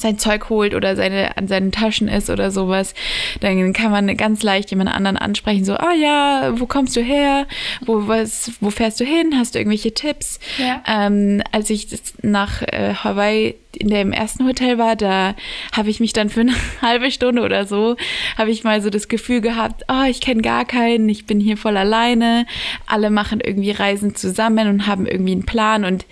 [0.00, 2.94] sein Zeug holt oder seine, an seinen Taschen ist oder sowas,
[3.40, 7.00] dann kann man ganz leicht jemand anderen ansprechen, so, ah oh ja, wo kommst du
[7.00, 7.46] her?
[7.84, 9.34] Wo, was, wo fährst du hin?
[9.36, 10.38] Hast du irgendwelche Tipps?
[10.58, 10.82] Ja.
[10.86, 11.88] Ähm, als ich
[12.22, 15.34] nach äh, Hawaii in dem ersten Hotel war, da
[15.72, 17.96] habe ich mich dann für eine halbe Stunde oder so,
[18.36, 21.56] habe ich mal so das Gefühl gehabt, oh, ich kenne gar keinen, ich bin hier
[21.56, 22.46] voll alleine,
[22.86, 26.06] alle machen irgendwie Reisen zusammen und haben irgendwie einen Plan und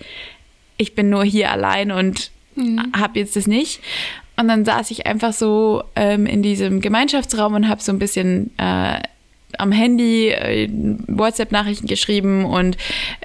[0.77, 2.91] ich bin nur hier allein und mhm.
[2.97, 3.81] habe jetzt das nicht.
[4.37, 8.51] Und dann saß ich einfach so ähm, in diesem Gemeinschaftsraum und habe so ein bisschen
[8.57, 8.99] äh,
[9.57, 10.69] am Handy äh,
[11.07, 12.77] WhatsApp-Nachrichten geschrieben und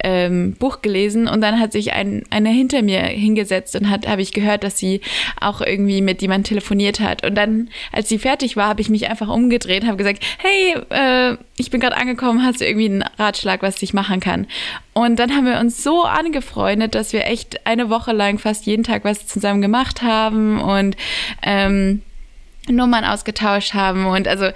[0.03, 4.23] ähm, Buch gelesen und dann hat sich ein, eine hinter mir hingesetzt und hat habe
[4.23, 5.01] ich gehört, dass sie
[5.41, 9.09] auch irgendwie mit jemandem telefoniert hat und dann, als sie fertig war, habe ich mich
[9.09, 13.63] einfach umgedreht, habe gesagt, hey, äh, ich bin gerade angekommen, hast du irgendwie einen Ratschlag,
[13.63, 14.47] was ich machen kann?
[14.93, 18.85] Und dann haben wir uns so angefreundet, dass wir echt eine Woche lang fast jeden
[18.85, 20.97] Tag was zusammen gemacht haben und
[21.43, 22.03] ähm,
[22.69, 24.51] Nummern ausgetauscht haben und also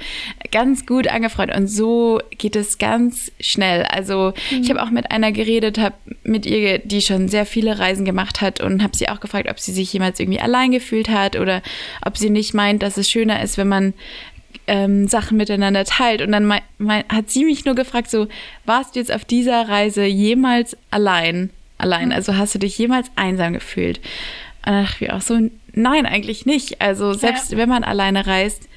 [0.53, 3.85] ganz gut angefreundet und so geht es ganz schnell.
[3.85, 4.63] Also mhm.
[4.63, 8.41] ich habe auch mit einer geredet, habe mit ihr, die schon sehr viele Reisen gemacht
[8.41, 11.63] hat und habe sie auch gefragt, ob sie sich jemals irgendwie allein gefühlt hat oder
[12.05, 13.95] ob sie nicht meint, dass es schöner ist, wenn man
[14.67, 16.23] ähm, Sachen miteinander teilt.
[16.23, 16.53] Und dann
[17.09, 18.29] hat sie mich nur gefragt, so
[18.65, 21.51] warst du jetzt auf dieser Reise jemals allein?
[21.79, 22.13] Allein, mhm.
[22.13, 23.99] also hast du dich jemals einsam gefühlt?
[24.65, 25.39] Und dann dachte ich auch so,
[25.77, 26.81] nein, eigentlich nicht.
[26.81, 27.59] Also selbst ja.
[27.59, 28.69] wenn man alleine reist,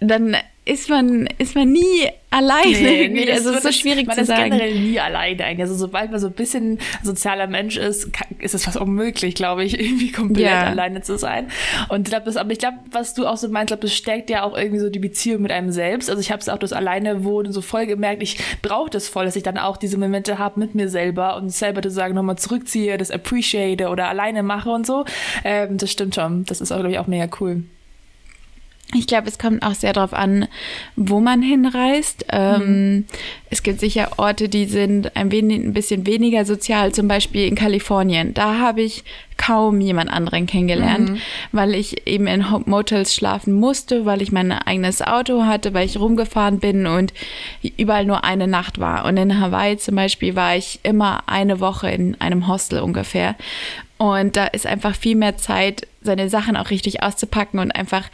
[0.00, 0.36] dann
[0.66, 2.70] ist man, ist man nie alleine.
[2.70, 4.48] Nee, nee, also es ist so schwierig man zu sagen.
[4.48, 5.60] Man ist generell nie alleine eigentlich.
[5.60, 9.64] Also sobald man so ein bisschen sozialer Mensch ist, kann, ist es fast unmöglich, glaube
[9.64, 10.62] ich, irgendwie komplett ja.
[10.62, 11.48] alleine zu sein.
[11.90, 14.30] Und ich glaube, das, aber ich glaube, was du auch so meinst, glaube, das stärkt
[14.30, 16.08] ja auch irgendwie so die Beziehung mit einem selbst.
[16.08, 19.26] Also ich habe es auch das alleine wohnen so voll gemerkt, ich brauche das voll,
[19.26, 22.36] dass ich dann auch diese Momente habe mit mir selber und selber zu sagen, nochmal
[22.36, 25.04] zurückziehe, das appreciate oder alleine mache und so.
[25.44, 26.44] Ähm, das stimmt schon.
[26.46, 27.64] Das ist auch, glaube ich, auch mega cool.
[28.94, 30.48] Ich glaube, es kommt auch sehr darauf an,
[30.96, 32.26] wo man hinreist.
[32.30, 33.04] Ähm, mhm.
[33.50, 37.54] Es gibt sicher Orte, die sind ein, wenig, ein bisschen weniger sozial, zum Beispiel in
[37.54, 38.34] Kalifornien.
[38.34, 39.04] Da habe ich
[39.36, 41.18] kaum jemand anderen kennengelernt, mhm.
[41.52, 45.98] weil ich eben in Motels schlafen musste, weil ich mein eigenes Auto hatte, weil ich
[45.98, 47.12] rumgefahren bin und
[47.76, 49.04] überall nur eine Nacht war.
[49.04, 53.34] Und in Hawaii zum Beispiel war ich immer eine Woche in einem Hostel ungefähr.
[53.98, 58.10] Und da ist einfach viel mehr Zeit, seine Sachen auch richtig auszupacken und einfach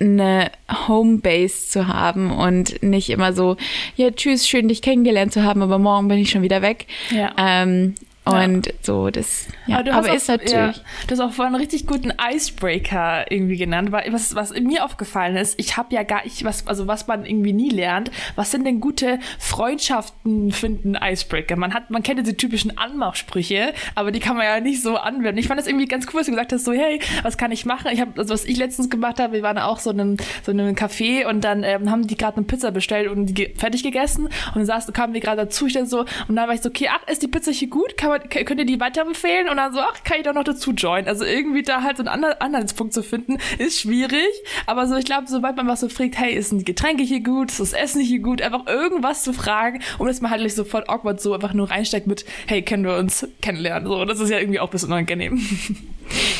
[0.00, 0.50] eine
[0.88, 3.56] Homebase zu haben und nicht immer so,
[3.96, 6.86] ja, tschüss, schön dich kennengelernt zu haben, aber morgen bin ich schon wieder weg.
[7.10, 7.32] Ja.
[7.36, 8.72] Ähm, und ja.
[8.82, 10.76] so, das, ja, aber, aber ist auch, natürlich.
[10.76, 14.84] Ja, du hast auch vorhin einen richtig guten Icebreaker irgendwie genannt, weil was, was mir
[14.84, 18.50] aufgefallen ist, ich habe ja gar nicht, was, also was man irgendwie nie lernt, was
[18.50, 21.56] sind denn gute Freundschaften finden Icebreaker?
[21.56, 25.38] Man hat, man kennt diese typischen Anmachsprüche, aber die kann man ja nicht so anwenden.
[25.38, 27.64] Ich fand das irgendwie ganz cool, dass du gesagt hast, so, hey, was kann ich
[27.64, 27.88] machen?
[27.90, 30.52] Ich habe, also was ich letztens gemacht habe, wir waren auch so in einem, so
[30.52, 33.82] in einem Café und dann ähm, haben die gerade eine Pizza bestellt und die fertig
[33.82, 36.60] gegessen und dann saß, kamen wir gerade dazu, ich dann so, und dann war ich
[36.60, 37.96] so, okay, ach, ist die Pizza hier gut?
[37.96, 39.48] Kann man, könnt ihr die weiterempfehlen?
[39.48, 41.08] Und dann so, ach, kann ich doch noch dazu joinen.
[41.08, 44.28] Also irgendwie da halt so einen Anhaltspunkt zu finden, ist schwierig.
[44.66, 47.50] Aber so, ich glaube, sobald man was so fragt, hey, ist ein Getränke hier gut?
[47.50, 48.42] Ist das Essen hier gut?
[48.42, 52.06] Einfach irgendwas zu fragen, um dass man halt nicht sofort awkward so einfach nur reinsteckt
[52.06, 53.88] mit, hey, können wir uns kennenlernen?
[53.88, 55.40] So, das ist ja irgendwie auch ein bisschen unangenehm.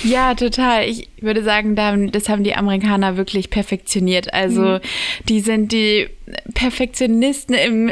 [0.02, 0.88] Ja, total.
[0.88, 1.76] Ich würde sagen,
[2.10, 4.32] das haben die Amerikaner wirklich perfektioniert.
[4.32, 4.80] Also, mhm.
[5.28, 6.08] die sind die
[6.54, 7.90] Perfektionisten im,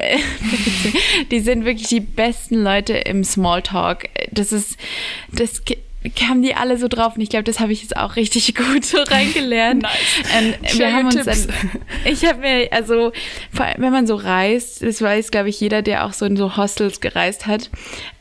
[1.31, 4.09] die sind wirklich die besten Leute im Smalltalk.
[4.31, 4.77] Das ist,
[5.33, 5.63] das
[6.15, 8.85] kamen die alle so drauf und ich glaube, das habe ich jetzt auch richtig gut
[8.85, 9.83] so reingelernt.
[9.83, 9.93] nice.
[10.37, 11.49] Ähm, wir haben uns dann,
[12.05, 13.13] ich habe mir, also
[13.53, 16.37] vor allem, wenn man so reist, das weiß, glaube ich, jeder, der auch so in
[16.37, 17.71] so Hostels gereist hat,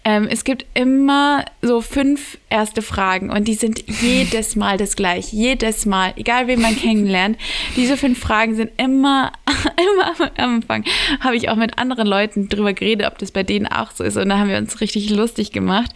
[0.04, 5.36] ähm, es gibt immer so fünf erste Fragen und die sind jedes Mal das gleiche.
[5.36, 7.38] Jedes Mal, egal wen man kennenlernt.
[7.76, 9.34] Diese fünf Fragen sind immer,
[9.78, 10.84] immer am Anfang.
[11.20, 14.18] Habe ich auch mit anderen Leuten drüber geredet, ob das bei denen auch so ist.
[14.18, 15.92] Und da haben wir uns richtig lustig gemacht.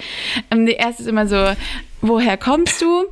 [0.49, 1.53] Ähm, die erste ist immer so,
[2.01, 3.05] woher kommst du?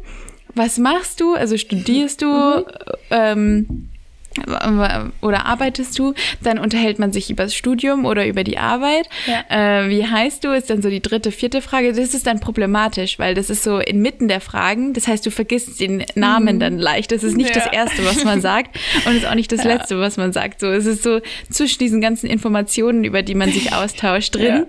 [0.55, 1.35] Was machst du?
[1.35, 2.27] Also studierst du?
[2.27, 2.63] Mhm.
[3.11, 3.88] Ähm,
[5.21, 9.07] oder arbeitest du, dann unterhält man sich über das Studium oder über die Arbeit.
[9.25, 9.83] Ja.
[9.83, 11.93] Äh, wie heißt du, ist dann so die dritte, vierte Frage.
[11.93, 14.93] Das ist dann problematisch, weil das ist so inmitten der Fragen.
[14.93, 16.59] Das heißt, du vergisst den Namen mhm.
[16.59, 17.11] dann leicht.
[17.11, 17.61] Das ist nicht ja.
[17.61, 19.73] das Erste, was man sagt und ist auch nicht das ja.
[19.73, 20.59] Letzte, was man sagt.
[20.59, 24.65] So, es ist so zwischen diesen ganzen Informationen, über die man sich austauscht, drin.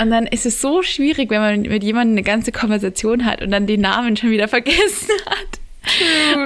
[0.00, 3.50] Und dann ist es so schwierig, wenn man mit jemandem eine ganze Konversation hat und
[3.50, 5.60] dann den Namen schon wieder vergessen hat.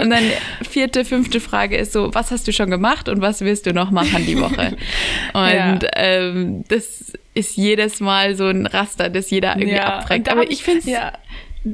[0.01, 0.25] Und dann
[0.69, 3.91] vierte, fünfte Frage ist so, was hast du schon gemacht und was wirst du noch
[3.91, 4.77] machen die Woche?
[5.35, 5.79] Und ja.
[5.95, 10.31] ähm, das ist jedes Mal so ein Raster, das jeder irgendwie ja, abfragt.
[10.31, 11.13] Aber ich finde es ja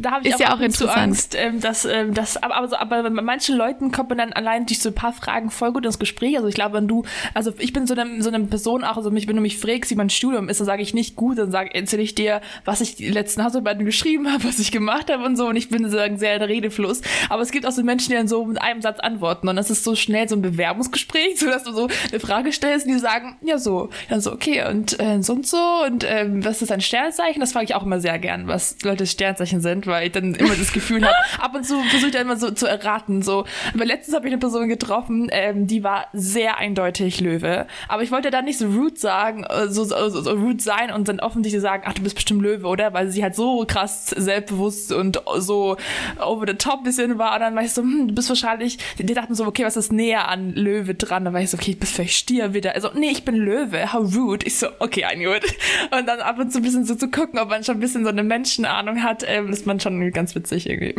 [0.01, 0.97] da habe ich ist auch, ja auch interessant.
[0.97, 4.33] Angst, ähm, dass, ähm, dass aber, aber, so, aber bei manchen Leuten kommt man dann
[4.33, 6.37] allein durch so ein paar Fragen voll gut ins Gespräch.
[6.37, 9.11] Also ich glaube, wenn du, also ich bin so eine, so eine Person auch, also
[9.11, 11.51] mich, wenn du mich fragst, wie mein Studium ist, dann sage ich nicht gut, dann
[11.51, 15.25] sage erzähle ich dir, was ich die letzten Hausarbeiten geschrieben habe, was ich gemacht habe
[15.25, 15.47] und so.
[15.47, 17.03] Und ich bin sozusagen sehr in Redefluss.
[17.29, 19.49] Aber es gibt auch so Menschen, die dann so mit einem Satz antworten.
[19.49, 22.87] Und das ist so schnell so ein Bewerbungsgespräch, so dass du so eine Frage stellst
[22.87, 26.45] und die sagen, ja so, dann so, okay, und äh, so und so und ähm,
[26.45, 27.41] was ist ein Sternzeichen?
[27.41, 30.55] Das frage ich auch immer sehr gern, was Leute Sternzeichen sind, weil ich dann immer
[30.55, 33.23] das Gefühl habe, ab und zu versuche ich dann immer so zu erraten.
[33.23, 33.45] So.
[33.75, 37.67] Aber letztens habe ich eine Person getroffen, ähm, die war sehr eindeutig Löwe.
[37.89, 41.09] Aber ich wollte dann nicht so rude sagen, äh, so, so, so, rude sein und
[41.09, 42.93] dann offensichtlich sagen, ach, du bist bestimmt Löwe, oder?
[42.93, 45.77] Weil sie halt so krass selbstbewusst und so
[46.19, 47.35] over the top bisschen war.
[47.35, 49.77] Und dann war ich so, hm, du bist wahrscheinlich, die, die dachten so, okay, was
[49.77, 51.25] ist näher an Löwe dran?
[51.25, 52.75] Dann war ich so, okay, du bist vielleicht Stier wieder.
[52.75, 54.47] Also, nee, ich bin Löwe, how rude.
[54.47, 55.43] Ich so, okay, ein gut.
[55.97, 58.05] Und dann ab und zu ein bisschen so zu gucken, ob man schon ein bisschen
[58.05, 60.95] so eine Menschenahnung hat, ähm, ist man schon ganz witzig irgendwie.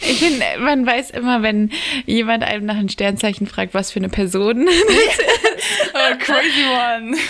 [0.00, 1.70] Ich finde, man weiß immer, wenn
[2.06, 4.68] jemand einem nach einem Sternzeichen fragt, was für eine Person.
[5.94, 7.16] oh, crazy one.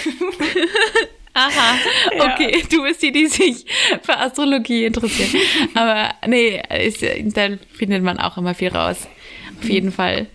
[1.34, 1.78] Aha,
[2.18, 2.66] okay, ja.
[2.68, 3.64] du bist die, die sich
[4.02, 5.30] für Astrologie interessiert.
[5.74, 7.02] Aber nee, ist,
[7.36, 9.06] da findet man auch immer viel raus.
[9.60, 10.26] Auf jeden Fall.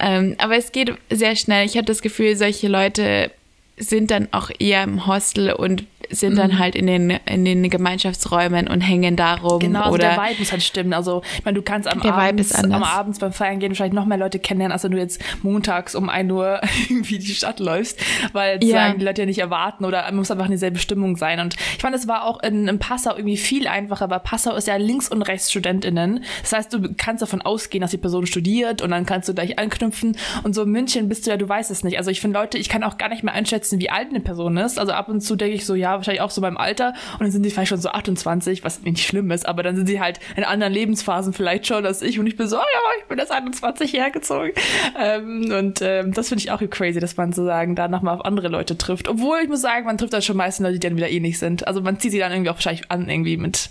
[0.00, 1.64] Ähm, aber es geht sehr schnell.
[1.64, 3.30] Ich habe das Gefühl, solche Leute
[3.76, 6.58] sind dann auch eher im Hostel und sind dann mhm.
[6.58, 9.58] halt in den, in den Gemeinschaftsräumen und hängen darum.
[9.58, 10.92] Genau, also der Vibe muss halt stimmen.
[10.92, 14.18] Also, ich meine, du kannst am Abend, am Abend beim Feiern gehen vielleicht noch mehr
[14.18, 18.00] Leute kennenlernen, als wenn du jetzt montags um ein Uhr irgendwie die Stadt läufst,
[18.32, 18.92] weil ja.
[18.94, 21.40] die Leute ja nicht erwarten oder man muss einfach in dieselbe Stimmung sein.
[21.40, 24.68] Und ich fand, es war auch in, in Passau irgendwie viel einfacher, weil Passau ist
[24.68, 26.24] ja links und rechts StudentInnen.
[26.42, 29.58] Das heißt, du kannst davon ausgehen, dass die Person studiert und dann kannst du gleich
[29.58, 30.16] anknüpfen.
[30.42, 31.98] Und so in München bist du ja, du weißt es nicht.
[31.98, 34.56] Also ich finde Leute, ich kann auch gar nicht mehr einschätzen, wie alt eine Person
[34.56, 34.78] ist.
[34.78, 37.30] Also ab und zu denke ich so, ja, wahrscheinlich auch so beim Alter und dann
[37.30, 40.20] sind die vielleicht schon so 28, was nicht schlimm ist, aber dann sind sie halt
[40.36, 42.62] in anderen Lebensphasen vielleicht schon als ich und ich bin so, ja,
[43.00, 44.52] ich bin erst 21 hergezogen.
[44.98, 48.48] Ähm, und ähm, das finde ich auch crazy, dass man sozusagen da nochmal auf andere
[48.48, 49.08] Leute trifft.
[49.08, 51.66] Obwohl ich muss sagen, man trifft dann schon meistens Leute, die dann wieder ähnlich sind.
[51.66, 53.70] Also man zieht sie dann irgendwie auch wahrscheinlich an, irgendwie mit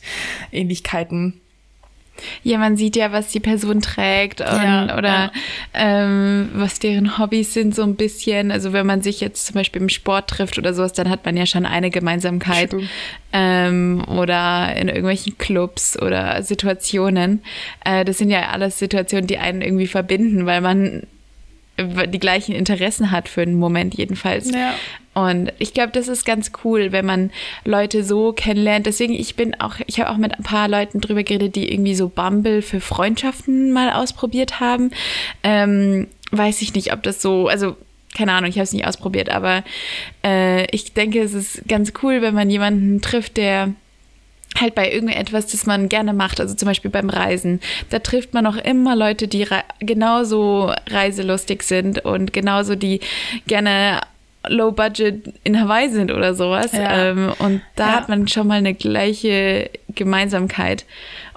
[0.51, 1.41] Ähnlichkeiten.
[2.43, 5.31] Ja, man sieht ja, was die Person trägt und, ja, oder ja.
[5.73, 8.51] Ähm, was deren Hobbys sind so ein bisschen.
[8.51, 11.37] Also wenn man sich jetzt zum Beispiel im Sport trifft oder sowas, dann hat man
[11.37, 12.75] ja schon eine Gemeinsamkeit.
[13.33, 17.41] Ähm, oder in irgendwelchen Clubs oder Situationen.
[17.85, 21.03] Äh, das sind ja alles Situationen, die einen irgendwie verbinden, weil man
[21.83, 24.51] die gleichen Interessen hat für einen Moment jedenfalls.
[24.51, 24.73] Ja.
[25.13, 27.31] Und ich glaube, das ist ganz cool, wenn man
[27.65, 28.85] Leute so kennenlernt.
[28.85, 31.95] Deswegen, ich bin auch, ich habe auch mit ein paar Leuten drüber geredet, die irgendwie
[31.95, 34.91] so Bumble für Freundschaften mal ausprobiert haben.
[35.43, 37.75] Ähm, weiß ich nicht, ob das so, also
[38.15, 39.63] keine Ahnung, ich habe es nicht ausprobiert, aber
[40.23, 43.73] äh, ich denke, es ist ganz cool, wenn man jemanden trifft, der
[44.59, 47.59] halt bei irgendetwas, das man gerne macht, also zum Beispiel beim Reisen,
[47.89, 52.99] da trifft man auch immer Leute, die re genauso reiselustig sind und genauso die
[53.47, 54.01] gerne
[54.47, 56.71] low budget in Hawaii sind oder sowas.
[56.71, 57.09] Ja.
[57.09, 57.95] Ähm, und da ja.
[57.95, 60.85] hat man schon mal eine gleiche Gemeinsamkeit.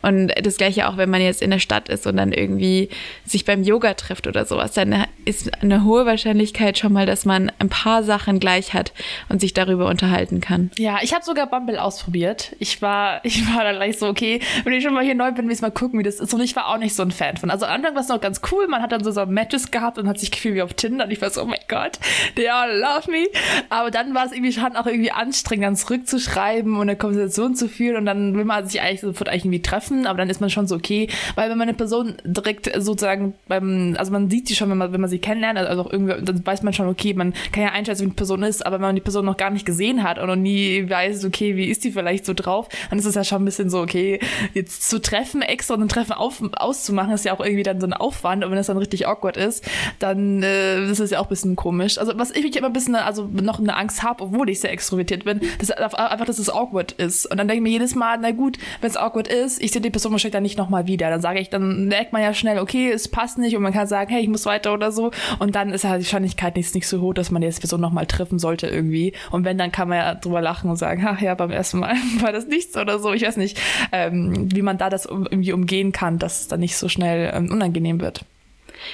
[0.05, 2.91] Und das gleiche auch, wenn man jetzt in der Stadt ist und dann irgendwie
[3.25, 7.51] sich beim Yoga trifft oder sowas, dann ist eine hohe Wahrscheinlichkeit schon mal, dass man
[7.59, 8.93] ein paar Sachen gleich hat
[9.31, 10.71] und sich darüber unterhalten kann.
[10.77, 12.55] Ja, ich habe sogar Bumble ausprobiert.
[12.59, 15.47] Ich war, ich war dann gleich so, okay, wenn ich schon mal hier neu bin,
[15.47, 16.35] will ich mal gucken, wie das ist.
[16.35, 17.51] Und ich war auch nicht so ein Fan von.
[17.51, 18.67] Also am Anfang war es noch ganz cool.
[18.69, 21.05] Man hat dann so, so Matches gehabt und hat sich gefühlt wie auf Tinder.
[21.05, 21.99] Und ich war so, oh mein Gott,
[22.37, 23.29] they all love me.
[23.71, 27.69] Aber dann war es irgendwie schon auch irgendwie anstrengend, dann zurückzuschreiben und eine Konversation zu
[27.69, 27.97] führen.
[27.97, 30.51] Und dann will man sich eigentlich sofort eigentlich irgendwie treffen treffen, aber dann ist man
[30.51, 34.55] schon so okay, weil wenn man eine Person direkt sozusagen beim, also man sieht sie
[34.55, 37.33] schon, wenn man, wenn man sie kennenlernt, also irgendwie, dann weiß man schon, okay, man
[37.53, 39.67] kann ja einschätzen, wie die Person ist, aber wenn man die Person noch gar nicht
[39.67, 43.07] gesehen hat und noch nie weiß, okay, wie ist die vielleicht so drauf, dann ist
[43.07, 44.21] es ja schon ein bisschen so, okay,
[44.53, 47.87] jetzt zu treffen extra und ein Treffen auf, auszumachen, ist ja auch irgendwie dann so
[47.87, 49.65] ein Aufwand und wenn das dann richtig awkward ist,
[49.99, 51.99] dann äh, ist es ja auch ein bisschen komisch.
[51.99, 55.25] Also was ich immer ein bisschen, also noch eine Angst habe, obwohl ich sehr extrovertiert
[55.25, 57.27] bin, dass einfach, dass es awkward ist.
[57.27, 59.81] Und dann denke ich mir jedes Mal, na gut, wenn es awkward ist, ich sehe
[59.85, 61.11] die Person wahrscheinlich dann nicht nochmal wieder.
[61.11, 63.87] Dann sage ich, dann merkt man ja schnell, okay, es passt nicht und man kann
[63.87, 65.11] sagen, hey, ich muss weiter oder so.
[65.39, 68.07] Und dann ist halt die Wahrscheinlichkeit nicht, nicht so hoch, dass man jetzt Person nochmal
[68.07, 69.13] treffen sollte irgendwie.
[69.31, 71.95] Und wenn, dann kann man ja drüber lachen und sagen, ach ja, beim ersten Mal
[72.21, 73.13] war das nichts oder so.
[73.13, 73.61] Ich weiß nicht,
[73.93, 77.51] ähm, wie man da das irgendwie umgehen kann, dass es dann nicht so schnell ähm,
[77.51, 78.25] unangenehm wird.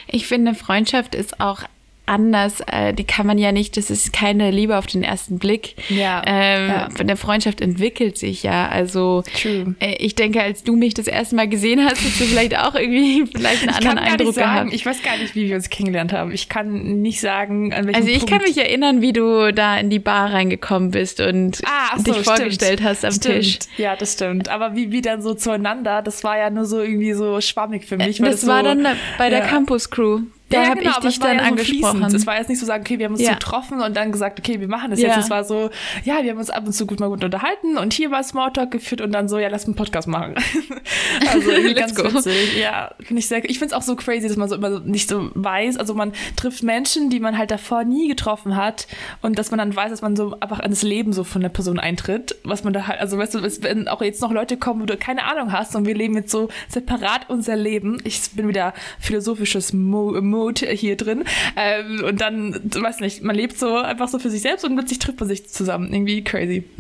[0.07, 1.63] Ich finde, Freundschaft ist auch
[2.11, 2.61] anders.
[2.67, 5.77] Äh, die kann man ja nicht, das ist keine Liebe auf den ersten Blick.
[5.89, 6.23] Ja.
[6.27, 6.89] Ähm, ja.
[6.99, 8.69] Eine Freundschaft entwickelt sich ja.
[8.69, 9.77] Also True.
[9.79, 12.75] Äh, ich denke, als du mich das erste Mal gesehen hast, hast du vielleicht auch
[12.75, 14.75] irgendwie vielleicht einen anderen Eindruck sagen, gehabt.
[14.75, 16.33] Ich weiß gar nicht, wie wir uns kennengelernt haben.
[16.33, 18.31] Ich kann nicht sagen, an welchem Also ich Punkt.
[18.31, 22.25] kann mich erinnern, wie du da in die Bar reingekommen bist und ah, so, dich
[22.25, 23.35] vorgestellt hast am stimmt.
[23.37, 23.59] Tisch.
[23.77, 24.49] Ja, das stimmt.
[24.49, 27.97] Aber wie wir dann so zueinander, das war ja nur so irgendwie so schwammig für
[27.97, 28.19] mich.
[28.19, 29.47] Das, das war so, dann bei der ja.
[29.47, 30.23] Campus Crew.
[30.51, 32.11] Da ja, habe genau, ich dich dann ja angesprochen.
[32.11, 33.35] So es war jetzt nicht so sagen, okay, wir haben uns ja.
[33.35, 35.17] getroffen und dann gesagt, okay, wir machen das jetzt.
[35.17, 35.71] Es war so,
[36.05, 38.73] ja, wir haben uns ab und zu gut mal gut unterhalten und hier mal Smalltalk
[38.73, 40.35] geführt und dann so, ja, lass einen Podcast machen.
[41.33, 42.13] also ganz go.
[42.13, 42.59] witzig.
[42.61, 43.49] Ja, finde ich sehr.
[43.49, 45.77] Ich finde es auch so crazy, dass man so immer so nicht so weiß.
[45.77, 48.89] Also man trifft Menschen, die man halt davor nie getroffen hat
[49.23, 51.79] und dass man dann weiß, dass man so einfach ins Leben so von der Person
[51.79, 54.87] eintritt, was man da halt, also weißt du, wenn auch jetzt noch Leute kommen, wo
[54.87, 57.99] du keine Ahnung hast und wir leben jetzt so separat unser Leben.
[58.03, 61.25] Ich bin wieder philosophisches Mo, Mo Mut hier drin.
[61.57, 64.99] Ähm, und dann, weiß nicht, man lebt so einfach so für sich selbst und plötzlich
[64.99, 65.93] trifft man sich zusammen.
[65.93, 66.65] Irgendwie crazy.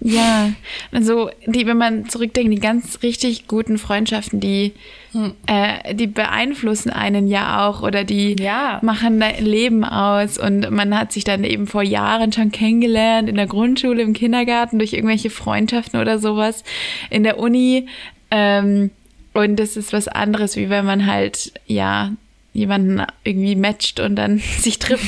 [0.00, 0.50] Ja,
[0.92, 4.74] also die, wenn man zurückdenkt, die ganz richtig guten Freundschaften, die,
[5.12, 5.32] hm.
[5.46, 8.80] äh, die beeinflussen einen ja auch oder die ja.
[8.82, 10.36] machen dein Leben aus.
[10.36, 14.78] Und man hat sich dann eben vor Jahren schon kennengelernt, in der Grundschule, im Kindergarten,
[14.78, 16.64] durch irgendwelche Freundschaften oder sowas,
[17.08, 17.88] in der Uni.
[18.30, 18.90] Ähm,
[19.34, 22.12] und das ist was anderes, wie wenn man halt, ja,
[22.54, 25.04] jemanden irgendwie matcht und dann sich trifft.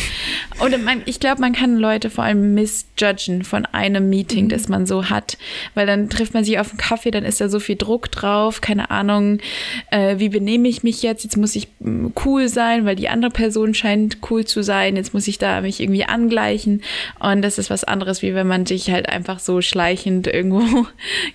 [0.59, 4.49] Und man, ich glaube, man kann Leute vor allem misjudgen von einem Meeting, mhm.
[4.51, 5.39] das man so hat.
[5.75, 8.61] Weil dann trifft man sich auf einen Kaffee, dann ist da so viel Druck drauf,
[8.61, 9.39] keine Ahnung,
[9.91, 11.23] äh, wie benehme ich mich jetzt?
[11.23, 14.97] Jetzt muss ich mm, cool sein, weil die andere Person scheint cool zu sein.
[14.97, 16.83] Jetzt muss ich da mich irgendwie angleichen.
[17.21, 20.87] Und das ist was anderes, wie wenn man sich halt einfach so schleichend irgendwo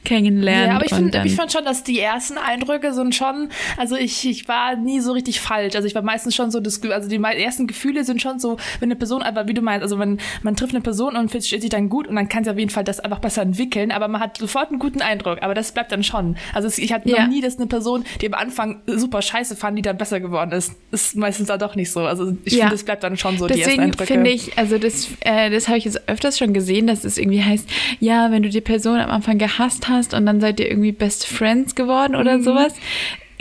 [0.03, 0.67] kennenlernt.
[0.67, 4.27] Ja, aber ich finde ich fand schon, dass die ersten Eindrücke sind schon, also ich,
[4.27, 5.75] ich war nie so richtig falsch.
[5.75, 8.57] Also ich war aber meistens schon so das, also die ersten Gefühle sind schon so,
[8.79, 11.61] wenn eine Person einfach, wie du meinst, also wenn man trifft eine Person und steht
[11.61, 14.07] sich dann gut und dann kann sie auf jeden Fall das einfach besser entwickeln, aber
[14.07, 16.35] man hat sofort einen guten Eindruck, aber das bleibt dann schon.
[16.53, 17.21] Also ich hatte ja.
[17.21, 20.51] noch nie, dass eine Person, die am Anfang super scheiße fand, die dann besser geworden
[20.51, 20.73] ist.
[20.91, 22.01] Ist meistens dann doch nicht so.
[22.01, 22.61] Also ich ja.
[22.61, 24.13] finde, das bleibt dann schon so, Deswegen die ersten Eindrücke.
[24.13, 27.43] finde ich, also das, äh, das habe ich jetzt öfters schon gesehen, dass es irgendwie
[27.43, 30.91] heißt, ja, wenn du die Person am Anfang gehasst hast und dann seid ihr irgendwie
[30.91, 32.43] Best Friends geworden oder mhm.
[32.43, 32.73] sowas,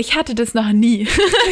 [0.00, 1.06] ich hatte das noch nie.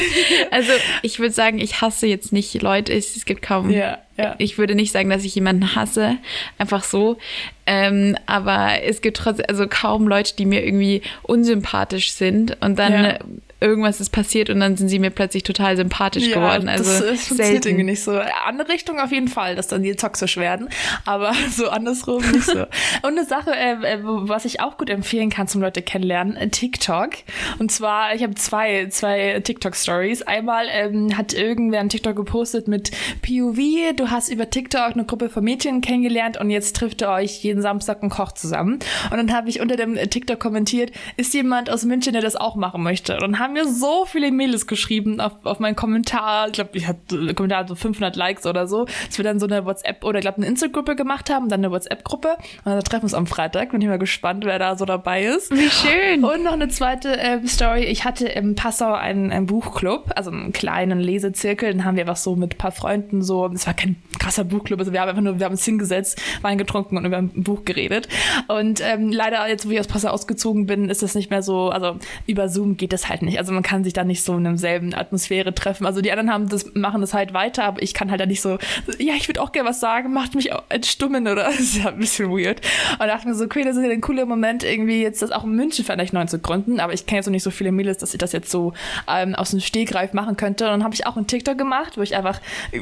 [0.50, 2.94] also ich würde sagen, ich hasse jetzt nicht Leute.
[2.94, 3.70] Es gibt kaum.
[3.70, 4.34] Ja, ja.
[4.38, 6.16] Ich würde nicht sagen, dass ich jemanden hasse,
[6.56, 7.18] einfach so.
[7.66, 12.56] Ähm, aber es gibt trotzdem, also kaum Leute, die mir irgendwie unsympathisch sind.
[12.62, 13.18] Und dann ja
[13.60, 16.68] irgendwas ist passiert und dann sind sie mir plötzlich total sympathisch ja, geworden.
[16.68, 18.12] Also das, das funktioniert irgendwie nicht so.
[18.46, 20.68] Andere Richtung auf jeden Fall, dass dann die toxisch werden,
[21.04, 22.60] aber so andersrum nicht so.
[23.02, 26.48] und eine Sache, äh, äh was ich auch gut empfehlen kann zum Leute kennenlernen, äh,
[26.48, 27.10] TikTok.
[27.58, 30.22] Und zwar, ich habe zwei, zwei TikTok-Stories.
[30.22, 32.92] Einmal ähm, hat irgendwer ein TikTok gepostet mit
[33.22, 37.42] POV, du hast über TikTok eine Gruppe von Mädchen kennengelernt und jetzt trifft ihr euch
[37.42, 38.78] jeden Samstag und kocht zusammen.
[39.10, 42.54] Und dann habe ich unter dem TikTok kommentiert, ist jemand aus München, der das auch
[42.54, 43.14] machen möchte?
[43.14, 46.48] Und dann haben mir so viele Mails geschrieben auf, auf meinen Kommentar.
[46.48, 49.64] Ich glaube, ich hatte Kommentar so 500 Likes oder so, dass wir dann so eine
[49.64, 52.36] WhatsApp oder ich glaube eine Insta-Gruppe gemacht haben, dann eine WhatsApp-Gruppe.
[52.64, 53.70] Und dann treffen wir uns am Freitag.
[53.70, 55.50] Bin ich mal gespannt, wer da so dabei ist.
[55.50, 56.24] Wie schön.
[56.24, 57.84] Und noch eine zweite äh, Story.
[57.84, 61.72] Ich hatte im Passau einen, einen Buchclub, also einen kleinen Lesezirkel.
[61.72, 63.46] Den haben wir einfach so mit ein paar Freunden so.
[63.46, 66.58] Es war kein krasser Buchclub, also wir haben einfach nur, wir haben uns hingesetzt, Wein
[66.58, 68.08] getrunken und über ein Buch geredet.
[68.48, 71.70] Und ähm, leider jetzt, wo ich aus Passau ausgezogen bin, ist das nicht mehr so.
[71.70, 73.37] Also über Zoom geht das halt nicht.
[73.38, 75.86] Also man kann sich da nicht so in derselben Atmosphäre treffen.
[75.86, 78.40] Also die anderen haben das, machen das halt weiter, aber ich kann halt da nicht
[78.40, 78.58] so,
[78.98, 81.90] ja, ich würde auch gerne was sagen, macht mich auch entstummen oder das ist ja
[81.90, 82.60] ein bisschen weird.
[82.98, 85.44] Und dachte mir so, okay, das ist ja ein cooler Moment, irgendwie jetzt das auch
[85.44, 87.98] in München vielleicht neu zu gründen, aber ich kenne jetzt noch nicht so viele Mädels,
[87.98, 88.72] dass ich das jetzt so
[89.08, 90.64] ähm, aus dem Stegreif machen könnte.
[90.64, 92.40] Und dann habe ich auch einen TikTok gemacht, wo ich einfach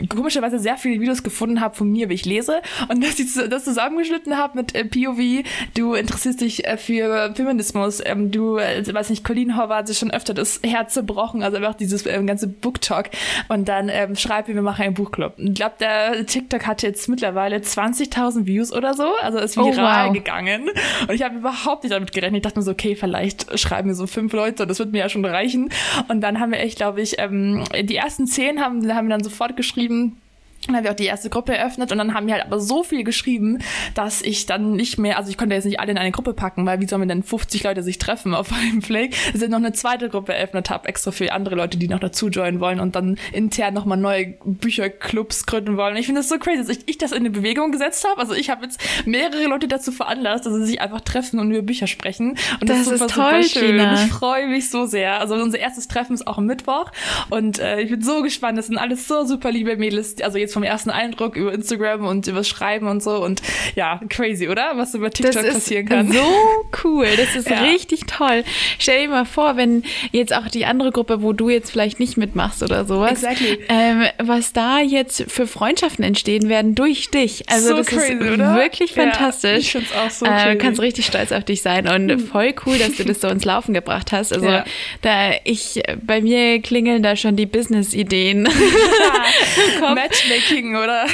[0.09, 3.65] komischerweise sehr viele Videos gefunden habe von mir, wie ich lese und dass ich das
[3.65, 9.11] zusammengeschnitten habe mit äh, POV, du interessierst dich äh, für Feminismus, ähm, du, äh, weiß
[9.11, 13.11] nicht, Colleen hat sich schon öfter das Herz zerbrochen, also einfach dieses ähm, ganze Book-Talk
[13.49, 15.35] und dann ähm, schreibt, wir machen einen Buchclub.
[15.37, 20.09] Ich glaube, der TikTok hat jetzt mittlerweile 20.000 Views oder so, also ist viral oh,
[20.09, 20.13] wow.
[20.15, 20.71] gegangen
[21.09, 22.39] und ich habe überhaupt nicht damit gerechnet.
[22.39, 25.09] Ich dachte mir so, okay, vielleicht schreiben wir so fünf Leute, das wird mir ja
[25.09, 25.71] schon reichen
[26.09, 29.25] und dann haben wir echt, glaube ich, ähm, die ersten zehn haben, haben wir dann
[29.25, 30.21] sofort geschrieben,
[30.67, 32.83] dann haben wir auch die erste Gruppe eröffnet und dann haben wir halt aber so
[32.83, 33.59] viel geschrieben,
[33.95, 36.67] dass ich dann nicht mehr, also ich konnte jetzt nicht alle in eine Gruppe packen,
[36.67, 39.59] weil wie sollen wir denn 50 Leute sich treffen auf einem Flake, dass ich noch
[39.59, 42.97] eine zweite Gruppe eröffnet habe, extra für andere Leute, die noch dazu joinen wollen und
[42.97, 45.95] dann intern nochmal neue Bücherclubs gründen wollen.
[45.95, 48.21] Und ich finde das so crazy, dass ich, ich das in eine Bewegung gesetzt habe.
[48.21, 51.63] Also ich habe jetzt mehrere Leute dazu veranlasst, dass sie sich einfach treffen und über
[51.63, 52.37] Bücher sprechen.
[52.61, 53.77] Und das, das ist, super, toll, super schön.
[53.77, 53.95] China.
[53.95, 55.21] Ich freue mich so sehr.
[55.21, 56.91] Also unser erstes Treffen ist auch am Mittwoch
[57.31, 58.59] und äh, ich bin so gespannt.
[58.59, 60.21] Das sind alles so super liebe Mädels.
[60.23, 63.23] Also jetzt vom ersten Eindruck über Instagram und über Schreiben und so.
[63.23, 63.43] Und
[63.75, 64.73] ja, crazy, oder?
[64.77, 66.11] Was über TikTok passieren kann.
[66.11, 66.23] So
[66.83, 67.07] cool.
[67.15, 67.61] Das ist ja.
[67.61, 68.43] richtig toll.
[68.79, 69.83] Stell dir mal vor, wenn
[70.13, 73.59] jetzt auch die andere Gruppe, wo du jetzt vielleicht nicht mitmachst oder sowas, exactly.
[73.69, 77.47] ähm, was da jetzt für Freundschaften entstehen werden durch dich.
[77.51, 78.55] Also so das crazy, ist oder?
[78.57, 79.51] wirklich fantastisch.
[79.51, 82.11] Ja, ich finde es auch so äh, Du kannst richtig stolz auf dich sein und
[82.11, 82.19] hm.
[82.21, 84.33] voll cool, dass du das so ins Laufen gebracht hast.
[84.33, 84.65] Also ja.
[85.03, 88.47] da ich bei mir klingeln da schon die Business-Ideen.
[88.47, 89.95] Ja.
[89.95, 91.07] Matchmaking oder oder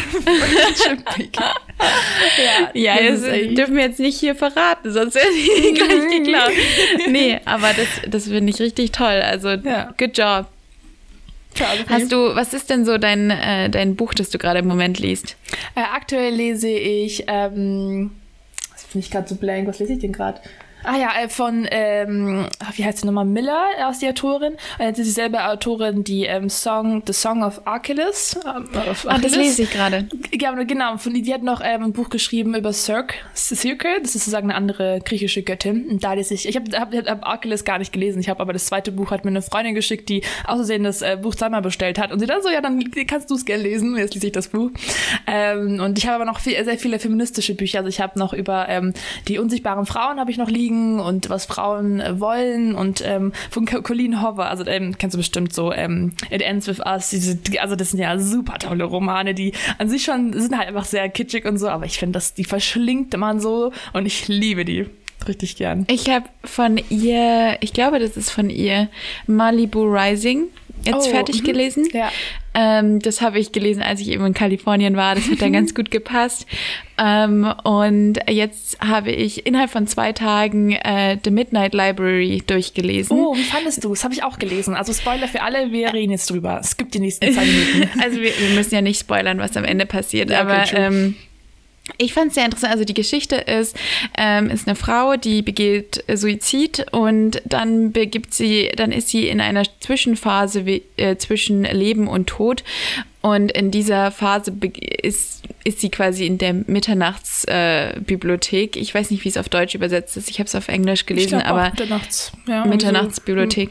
[2.74, 6.53] ja, ja das dürfen wir jetzt nicht hier verraten, sonst wäre die gleich geklaut.
[7.09, 9.22] Nee, aber das, das finde ich richtig toll.
[9.22, 9.93] Also, ja.
[9.99, 10.47] good job.
[11.89, 14.99] Hast du, was ist denn so dein, äh, dein Buch, das du gerade im Moment
[14.99, 15.37] liest?
[15.74, 18.11] Äh, aktuell lese ich, ähm,
[18.72, 20.41] das finde ich gerade so blank, was lese ich denn gerade?
[20.85, 24.55] Ah ja, äh, von, ähm, wie heißt sie nochmal, Miller aus die Autorin.
[24.78, 28.39] Und jetzt ist dieselbe Autorin, die ähm, Song, The Song of Achilles.
[28.45, 30.09] Ähm, of ah, das lese ich gerade.
[30.33, 30.97] Ja, genau.
[30.97, 33.76] Von, die hat noch ähm, ein Buch geschrieben über Cirque, Circe.
[34.01, 35.87] Das ist sozusagen eine andere griechische Göttin.
[35.89, 38.20] Und da lese ich, ich habe hab, hab Achilles gar nicht gelesen.
[38.20, 41.16] Ich habe aber das zweite Buch hat mir eine Freundin geschickt, die außersehen das äh,
[41.20, 42.12] Buch zweimal bestellt hat.
[42.12, 43.97] Und sie dann so, ja, dann kannst du es gerne lesen.
[43.97, 44.70] Jetzt lese ich das Buch.
[45.26, 47.78] Ähm, und ich habe aber noch viel, sehr viele feministische Bücher.
[47.78, 48.93] Also ich habe noch über ähm,
[49.28, 53.32] die unsichtbaren Frauen habe ich noch liegen liegen und was Frauen äh, wollen und ähm,
[53.50, 57.38] von Colleen Hover, also ähm, kennst du bestimmt so ähm, It Ends With Us, diese,
[57.60, 61.08] also das sind ja super tolle Romane, die an sich schon sind halt einfach sehr
[61.08, 64.86] kitschig und so, aber ich finde, dass die verschlingt man so und ich liebe die
[65.28, 65.86] richtig gern.
[65.88, 68.88] Ich habe von ihr, ich glaube, das ist von ihr
[69.26, 70.48] Malibu Rising
[70.85, 71.47] jetzt oh, fertig mhm.
[71.47, 71.89] gelesen.
[71.93, 72.11] Ja.
[72.55, 75.14] Ähm, das habe ich gelesen, als ich eben in Kalifornien war.
[75.14, 76.47] Das hat dann ganz gut gepasst.
[76.99, 83.16] Ähm, und jetzt habe ich innerhalb von zwei Tagen äh, The Midnight Library durchgelesen.
[83.16, 83.91] Oh, wie fandest du?
[83.91, 84.74] Das habe ich auch gelesen.
[84.74, 86.61] Also Spoiler für alle, wir reden jetzt drüber.
[86.62, 88.01] Es gibt die nächsten zwei Minuten.
[88.03, 91.16] also wir, wir, müssen ja nicht spoilern, was am Ende passiert, ja, aber ähm,
[91.99, 92.72] ich fand es sehr interessant.
[92.72, 93.76] Also die Geschichte ist,
[94.16, 99.41] ähm, ist eine Frau, die begeht Suizid und dann begibt sie, dann ist sie in
[99.41, 102.62] einer Zwischenphase wie, äh, zwischen Leben und Tod.
[103.20, 104.53] Und in dieser Phase
[105.03, 108.76] ist, ist sie quasi in der Mitternachtsbibliothek.
[108.76, 110.30] Äh, ich weiß nicht, wie es auf Deutsch übersetzt ist.
[110.30, 113.70] Ich habe es auf Englisch gelesen, aber Mitternachts, ja, Mitternachtsbibliothek.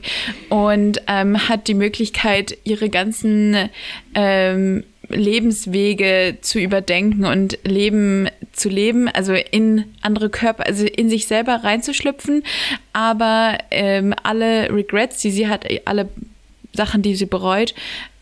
[0.49, 0.55] So.
[0.55, 3.69] Und ähm, hat die Möglichkeit, ihre ganzen
[4.13, 11.27] ähm, Lebenswege zu überdenken und Leben zu leben, also in andere Körper, also in sich
[11.27, 12.43] selber reinzuschlüpfen,
[12.93, 16.09] aber ähm, alle Regrets, die sie hat, alle
[16.73, 17.73] Sachen, die sie bereut,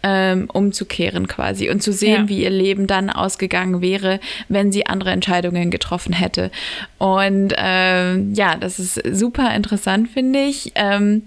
[0.04, 2.30] ähm, umzukehren quasi und zu sehen, ja.
[2.30, 6.52] wie ihr Leben dann ausgegangen wäre, wenn sie andere Entscheidungen getroffen hätte.
[6.98, 10.72] Und ähm, ja, das ist super interessant, finde ich.
[10.76, 11.24] Ähm,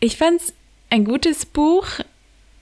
[0.00, 0.54] ich fand es
[0.90, 1.86] ein gutes Buch,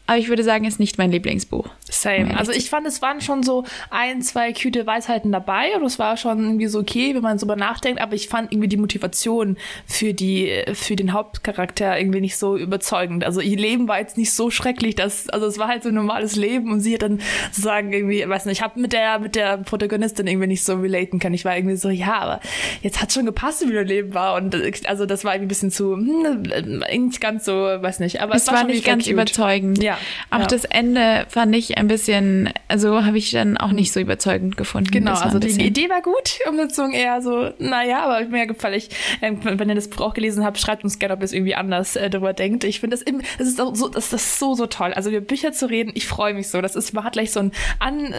[0.07, 1.70] aber ich würde sagen, es ist nicht mein Lieblingsbuch.
[1.91, 2.36] Same.
[2.39, 6.16] Also ich fand, es waren schon so ein, zwei cute Weisheiten dabei und es war
[6.16, 9.57] schon irgendwie so okay, wenn man so über nachdenkt, aber ich fand irgendwie die Motivation
[9.86, 13.24] für die, für den Hauptcharakter irgendwie nicht so überzeugend.
[13.24, 15.95] Also ihr Leben war jetzt nicht so schrecklich, dass, also es war halt so ein
[15.95, 17.20] normales Leben und sie hat dann
[17.51, 21.18] sozusagen irgendwie, weiß nicht, ich habe mit der, mit der Protagonistin irgendwie nicht so relaten
[21.18, 21.34] können.
[21.34, 22.41] Ich war irgendwie so, ja, aber
[22.82, 24.55] jetzt hat schon gepasst, wie ihr Leben war und
[24.86, 28.43] also das war irgendwie ein bisschen zu, hm, nicht ganz so, weiß nicht, aber es,
[28.43, 29.12] es war, war nicht ganz cute.
[29.12, 29.82] überzeugend.
[29.82, 29.99] Ja.
[30.30, 30.47] Auch ja.
[30.47, 34.90] das Ende fand ich ein bisschen, also habe ich dann auch nicht so überzeugend gefunden.
[34.90, 38.74] Genau, also die Idee war gut, Umsetzung eher so, naja, aber mir gefallen.
[38.74, 41.32] Ich, äh, wenn ihr das Buch auch gelesen habt, schreibt uns gerne, ob ihr es
[41.32, 42.64] irgendwie anders äh, darüber denkt.
[42.64, 43.04] Ich finde das,
[43.38, 44.92] das ist auch so, das, ist so, so toll.
[44.92, 46.60] Also über Bücher zu reden, ich freue mich so.
[46.60, 48.14] Das ist, hat gleich so ein an,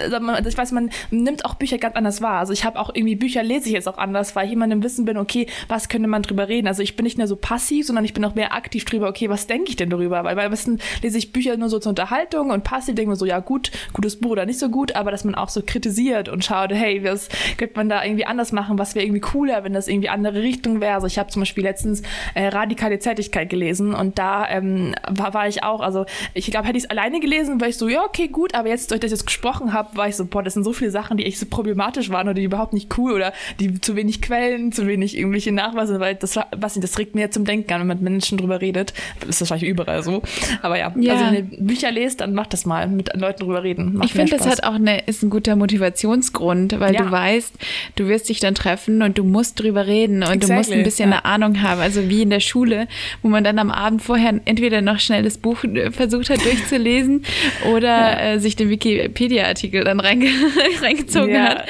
[0.47, 2.39] ich weiß, man nimmt auch Bücher ganz anders wahr.
[2.39, 4.84] Also ich habe auch irgendwie Bücher lese ich jetzt auch anders, weil ich immer im
[4.84, 6.68] Wissen bin, okay, was könnte man drüber reden?
[6.68, 9.30] Also ich bin nicht nur so passiv, sondern ich bin auch mehr aktiv drüber, okay,
[9.30, 10.24] was denke ich denn darüber?
[10.24, 13.26] Weil am besten lese ich Bücher nur so zur Unterhaltung und passiv denke mir so,
[13.26, 16.45] ja gut, gutes Buch oder nicht so gut, aber dass man auch so kritisiert und
[16.45, 19.88] schaut, hey, was könnte man da irgendwie anders machen, was wäre irgendwie cooler, wenn das
[19.88, 20.93] irgendwie andere Richtung wäre.
[20.93, 22.04] Also ich habe zum Beispiel letztens
[22.36, 26.78] äh, Radikale Zärtlichkeit gelesen und da ähm, war, war ich auch, also ich glaube, hätte
[26.78, 29.18] ich es alleine gelesen, wäre ich so, ja, okay, gut, aber jetzt, durch das ich
[29.18, 31.47] jetzt gesprochen habe, war ich so, boah, das sind so viele Sachen, die echt so
[31.47, 35.52] problematisch waren oder die überhaupt nicht cool oder die zu wenig Quellen, zu wenig irgendwelche
[35.52, 38.62] Nachweise, weil das, was das regt mir zum Denken an, wenn man mit Menschen drüber
[38.62, 38.93] redet.
[39.22, 40.22] Das ist wahrscheinlich überall so.
[40.62, 41.16] Aber ja, ja.
[41.16, 43.96] also Bücher lest, dann mach das mal, mit Leuten drüber reden.
[43.96, 47.04] Macht ich finde, das hat auch eine, ist ein guter Motivationsgrund, weil ja.
[47.04, 47.54] du weißt,
[47.96, 50.48] du wirst dich dann treffen und du musst drüber reden und exactly.
[50.48, 51.18] du musst ein bisschen ja.
[51.18, 51.82] eine Ahnung haben.
[51.82, 52.88] Also wie in der Schule,
[53.22, 57.24] wo man dann am Abend vorher entweder noch schnell das Buch äh, versucht hat durchzulesen
[57.74, 58.20] oder ja.
[58.34, 60.30] äh, sich den Wikipedia-Artikel dann reinge
[60.82, 61.66] reingezogen hat.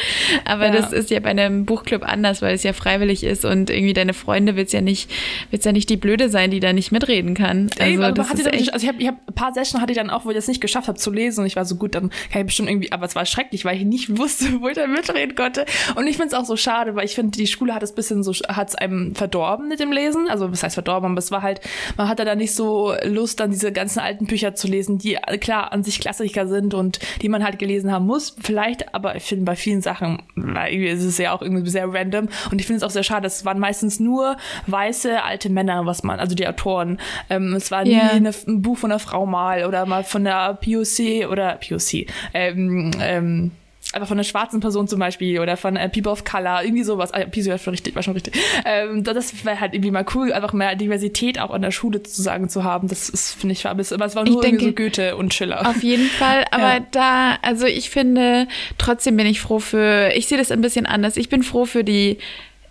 [0.46, 3.94] Aber das ist ja bei einem Buchclub anders, weil es ja freiwillig ist und irgendwie
[3.94, 5.12] deine Freunde wird es ja nicht,
[5.52, 7.70] wird's ja nicht die Blöde sein, die da nicht mitreden kann.
[7.80, 10.10] Also, Ey, das ist echt also ich habe hab ein paar Sessions hatte ich dann
[10.10, 12.42] auch, wo ich das nicht geschafft habe zu lesen ich war so gut, dann kann
[12.42, 15.36] ich bestimmt irgendwie, aber es war schrecklich, weil ich nicht wusste, wo ich da mitreden
[15.36, 15.66] konnte.
[15.96, 18.24] Und ich finde es auch so schade, weil ich finde, die Schule hat es bisschen
[18.24, 20.28] so, hat es einem verdorben mit dem Lesen.
[20.30, 21.62] Also was heißt verdorben, aber es war halt,
[21.98, 25.72] man hatte da nicht so Lust, dann diese ganzen alten Bücher zu lesen, die klar
[25.72, 28.36] an sich Klassiker sind und die man halt gelesen haben muss.
[28.42, 32.30] Vielleicht, aber ich finde bei vielen Sachen, ist es ja auch irgendwie sehr random.
[32.52, 34.38] Und ich finde es auch sehr schade, es waren meistens nur
[34.68, 37.00] weiße alte Männer, was man, also die Autoren.
[37.30, 38.12] Ähm, es war nie yeah.
[38.12, 42.08] eine, ein Buch von einer Frau mal oder mal von der POC oder POC.
[42.34, 43.52] Ähm, ähm,
[43.94, 47.12] einfach von einer schwarzen Person zum Beispiel oder von äh, People of Color, irgendwie sowas.
[47.12, 48.36] Ah, POC war schon richtig, war schon richtig.
[48.66, 52.50] Ähm, das wäre halt irgendwie mal cool, einfach mehr Diversität auch an der Schule sozusagen
[52.50, 52.88] zu haben.
[52.88, 55.68] Das ist, finde ich, aber es war nur denke, so Goethe und Schiller.
[55.68, 56.86] Auf jeden Fall, aber ja.
[56.92, 58.48] da, also ich finde,
[58.78, 61.18] trotzdem bin ich froh für, ich sehe das ein bisschen anders.
[61.18, 62.20] Ich bin froh für die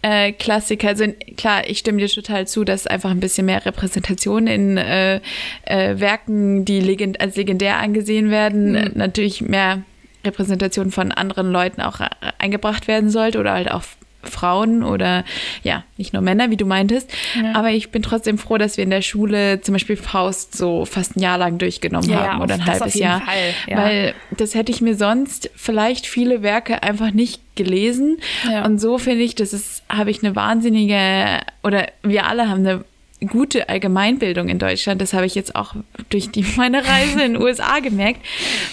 [0.02, 0.88] äh, Klassiker.
[0.88, 5.20] Also klar, ich stimme dir total zu, dass einfach ein bisschen mehr Repräsentation in äh,
[5.64, 8.90] äh, Werken, die legend als legendär angesehen werden, mhm.
[8.94, 9.82] natürlich mehr
[10.24, 13.82] Repräsentation von anderen Leuten auch äh, eingebracht werden sollte oder halt auch
[14.22, 15.24] Frauen oder
[15.62, 17.10] ja, nicht nur Männer, wie du meintest.
[17.40, 17.54] Ja.
[17.54, 21.16] Aber ich bin trotzdem froh, dass wir in der Schule zum Beispiel Faust so fast
[21.16, 23.22] ein Jahr lang durchgenommen ja, haben oder ein halbes Jahr.
[23.66, 23.76] Ja.
[23.76, 28.18] Weil das hätte ich mir sonst vielleicht viele Werke einfach nicht gelesen.
[28.64, 32.84] Und so finde ich, das ist, habe ich eine wahnsinnige, oder wir alle haben eine
[33.26, 35.00] gute Allgemeinbildung in Deutschland.
[35.02, 35.74] Das habe ich jetzt auch
[36.08, 38.20] durch die, meine Reise in den USA gemerkt,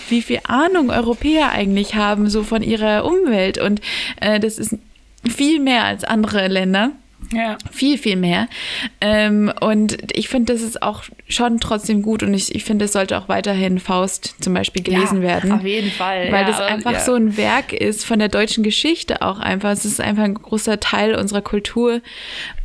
[0.09, 3.57] wie viel Ahnung Europäer eigentlich haben, so von ihrer Umwelt.
[3.57, 3.81] Und
[4.21, 4.77] äh, das ist
[5.27, 6.91] viel mehr als andere Länder.
[7.33, 7.57] Ja.
[7.71, 8.47] Viel, viel mehr.
[9.01, 12.93] Ähm, und ich finde, das ist auch schon trotzdem gut und ich, ich finde, es
[12.93, 15.51] sollte auch weiterhin Faust zum Beispiel gelesen ja, werden.
[15.51, 16.31] Auf jeden Fall.
[16.31, 16.99] Weil ja, das einfach ja.
[16.99, 19.71] so ein Werk ist von der deutschen Geschichte auch einfach.
[19.71, 22.01] Es ist einfach ein großer Teil unserer Kultur.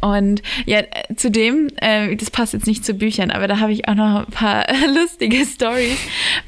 [0.00, 0.82] Und ja,
[1.16, 4.32] zudem, äh, das passt jetzt nicht zu Büchern, aber da habe ich auch noch ein
[4.32, 5.98] paar lustige Stories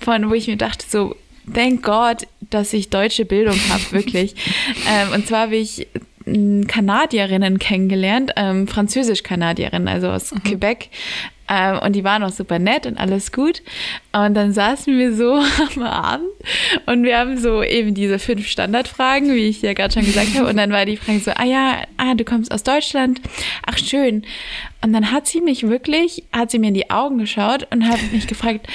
[0.01, 1.17] von, wo ich mir dachte, so,
[1.53, 4.35] thank God, dass ich deutsche Bildung habe, wirklich.
[4.89, 5.87] ähm, und zwar habe ich
[6.25, 10.43] Kanadierinnen kennengelernt, ähm, Französisch-Kanadierinnen, also aus mhm.
[10.43, 10.91] Quebec.
[11.49, 13.63] Ähm, und die waren auch super nett und alles gut.
[14.13, 15.35] Und dann saßen wir so
[15.77, 16.29] am Abend
[16.87, 20.49] und wir haben so eben diese fünf Standardfragen, wie ich ja gerade schon gesagt habe.
[20.49, 23.21] Und dann war die Frage so, ah ja, ah, du kommst aus Deutschland.
[23.67, 24.25] Ach schön.
[24.83, 28.01] Und dann hat sie mich wirklich, hat sie mir in die Augen geschaut und hat
[28.13, 28.67] mich gefragt,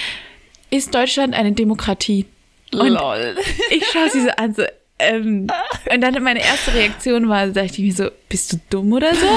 [0.70, 2.26] ist Deutschland eine Demokratie?
[2.74, 3.38] Und Lol.
[3.72, 4.64] ich schaue sie so an, so,
[5.00, 5.48] ähm,
[5.92, 9.28] und dann meine erste Reaktion war, dachte ich mir so, bist du dumm oder so?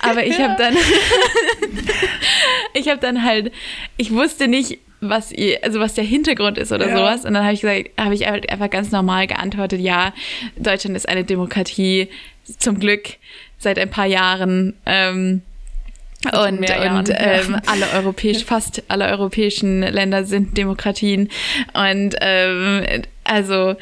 [0.00, 0.76] Aber ich habe dann,
[2.74, 3.52] ich habe dann halt,
[3.96, 6.96] ich wusste nicht, was ihr, also was der Hintergrund ist oder ja.
[6.96, 7.24] sowas.
[7.24, 10.12] Und dann habe ich gesagt, habe ich einfach ganz normal geantwortet, ja,
[10.56, 12.08] Deutschland ist eine Demokratie,
[12.58, 13.16] zum Glück
[13.58, 14.74] seit ein paar Jahren.
[14.86, 15.42] Ähm,
[16.48, 21.28] und, und ähm, alle europäisch, fast alle europäischen Länder sind Demokratien.
[21.74, 23.76] Und ähm, also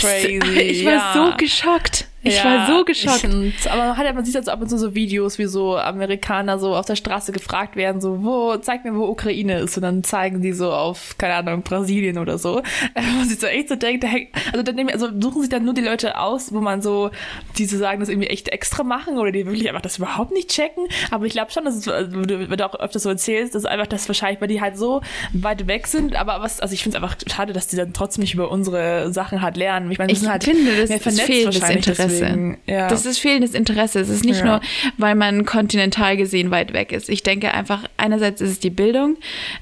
[0.00, 1.12] Crazy, ich war ja.
[1.14, 2.06] so geschockt.
[2.24, 3.20] Ich ja, war so geschockt.
[3.20, 5.76] Find, aber man, hat ja, man sieht jetzt ab und zu so Videos, wie so
[5.76, 9.76] Amerikaner so auf der Straße gefragt werden, so, wo, zeig mir, wo Ukraine ist.
[9.76, 12.62] Und dann zeigen die so auf, keine Ahnung, Brasilien oder so.
[12.94, 14.04] Wo sich so echt so denkt,
[14.52, 17.10] also dann nehmen, also suchen sich dann nur die Leute aus, wo man so,
[17.58, 20.50] die so sagen, das irgendwie echt extra machen oder die wirklich einfach das überhaupt nicht
[20.50, 20.86] checken.
[21.10, 23.86] Aber ich glaube schon, dass es, also, wenn du auch öfters so erzählst, dass einfach
[23.86, 25.00] das wahrscheinlich, weil die halt so
[25.32, 26.16] weit weg sind.
[26.16, 29.12] Aber was, also ich finde es einfach schade, dass die dann trotzdem nicht über unsere
[29.12, 29.90] Sachen halt lernen.
[29.90, 32.11] Ich meine, ich halt finde, das ist fehlendes Interesse.
[32.20, 32.88] Ja.
[32.88, 34.00] Das ist fehlendes Interesse.
[34.00, 34.44] Es ist nicht ja.
[34.46, 34.60] nur,
[34.98, 37.08] weil man kontinental gesehen weit weg ist.
[37.08, 39.16] Ich denke einfach, einerseits ist es die Bildung,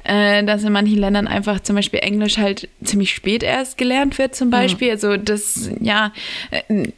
[0.05, 4.35] äh, dass in manchen Ländern einfach zum Beispiel Englisch halt ziemlich spät erst gelernt wird,
[4.35, 4.89] zum Beispiel.
[4.89, 4.93] Mhm.
[4.93, 6.13] Also das, ja,
[6.51, 6.89] äh,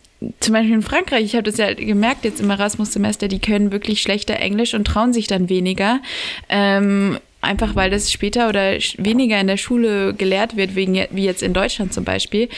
[0.40, 4.02] zum Beispiel in Frankreich, ich habe das ja gemerkt jetzt im Erasmus-Semester, die können wirklich
[4.02, 6.00] schlechter Englisch und trauen sich dann weniger.
[6.48, 11.42] Ähm, einfach weil das später oder weniger in der Schule gelehrt wird, wegen, wie jetzt
[11.42, 12.48] in Deutschland zum Beispiel.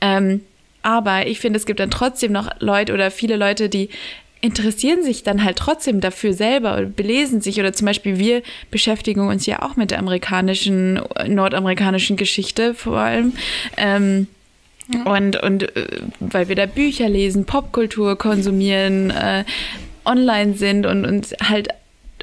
[0.00, 0.40] Ähm,
[0.82, 3.88] aber ich finde, es gibt dann trotzdem noch Leute oder viele Leute, die
[4.40, 9.28] interessieren sich dann halt trotzdem dafür selber oder belesen sich oder zum Beispiel wir beschäftigen
[9.28, 13.34] uns ja auch mit der amerikanischen, nordamerikanischen Geschichte vor allem.
[13.76, 14.28] Ähm,
[14.92, 15.02] ja.
[15.04, 19.44] Und, und äh, weil wir da Bücher lesen, Popkultur konsumieren, äh,
[20.04, 21.79] online sind und uns halt und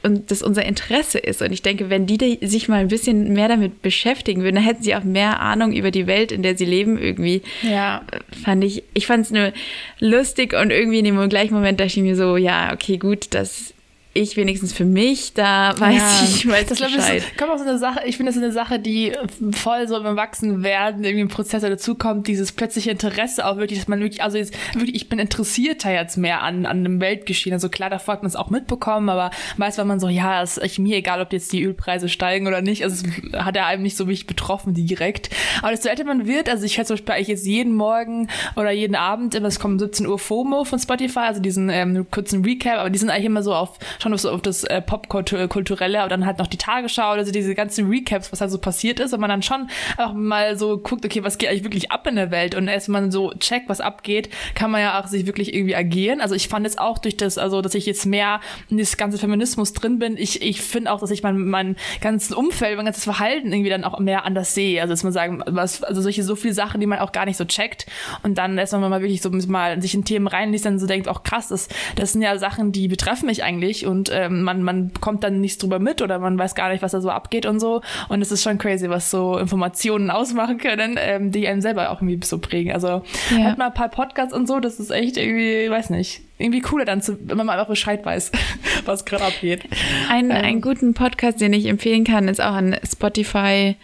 [0.10, 1.42] das unser Interesse ist.
[1.42, 4.84] Und ich denke, wenn die sich mal ein bisschen mehr damit beschäftigen würden, dann hätten
[4.84, 7.42] sie auch mehr Ahnung über die Welt, in der sie leben irgendwie.
[7.62, 8.04] Ja.
[8.44, 9.54] Fand ich, ich fand es nur
[10.00, 13.74] lustig und irgendwie in dem gleichen Moment dachte ich mir so, ja, okay, gut, das
[14.18, 17.24] ich wenigstens für mich, da weiß ja, ich, weiß das Bescheid.
[17.32, 19.14] Ich, kommt auch so eine Sache, ich finde, das ist eine Sache, die
[19.52, 24.00] voll so im Erwachsenwerden irgendwie ein Prozess dazukommt, dieses plötzliche Interesse auch wirklich, dass man
[24.00, 27.54] wirklich, also jetzt wirklich, ich bin interessierter jetzt mehr an, an dem Weltgeschehen.
[27.54, 30.58] Also klar, davor hat man es auch mitbekommen, aber meist war man so, ja, es
[30.58, 32.84] ist mir egal, ob jetzt die Ölpreise steigen oder nicht.
[32.84, 35.30] Also es hat ja einem nicht so wirklich betroffen direkt.
[35.62, 38.72] Aber desto älter man wird, also ich höre zum Beispiel eigentlich jetzt jeden Morgen oder
[38.72, 42.80] jeden Abend immer, es kommt 17 Uhr FOMO von Spotify, also diesen ähm, kurzen Recap,
[42.80, 46.10] aber die sind eigentlich immer so auf schon auf, so auf das äh, Popkulturelle, aber
[46.10, 49.20] dann halt noch die Tagesschau, also diese ganzen Recaps, was halt so passiert ist und
[49.20, 52.32] man dann schon auch mal so guckt, okay, was geht eigentlich wirklich ab in der
[52.32, 55.54] Welt und erst wenn man so checkt, was abgeht, kann man ja auch sich wirklich
[55.54, 56.22] irgendwie agieren.
[56.22, 58.40] Also ich fand jetzt auch durch das, also dass ich jetzt mehr
[58.70, 62.32] in das ganze Feminismus drin bin, ich, ich finde auch, dass ich mein, mein ganzes
[62.32, 64.82] Umfeld, mein ganzes Verhalten irgendwie dann auch mehr anders sehe.
[64.82, 67.38] Also dass man sagen, was, also solche so viele Sachen, die man auch gar nicht
[67.38, 67.86] so checkt
[68.24, 70.88] und dann erst wenn man mal wirklich so mal sich in Themen reinliest, dann so
[70.88, 74.44] denkt, auch krass, das, das sind ja Sachen, die betreffen mich eigentlich und und ähm,
[74.44, 77.10] man, man kommt dann nichts drüber mit oder man weiß gar nicht, was da so
[77.10, 77.82] abgeht und so.
[78.10, 82.02] Und es ist schon crazy, was so Informationen ausmachen können, ähm, die einem selber auch
[82.02, 82.74] irgendwie so prägen.
[82.74, 83.44] Also ja.
[83.44, 86.86] hat mal ein paar Podcasts und so, das ist echt irgendwie, weiß nicht, irgendwie cooler
[86.86, 88.32] dann, zu, wenn man einfach Bescheid weiß,
[88.86, 89.64] was gerade abgeht.
[90.10, 90.38] Ein, ähm.
[90.38, 93.76] einen guten Podcast, den ich empfehlen kann, ist auch ein Spotify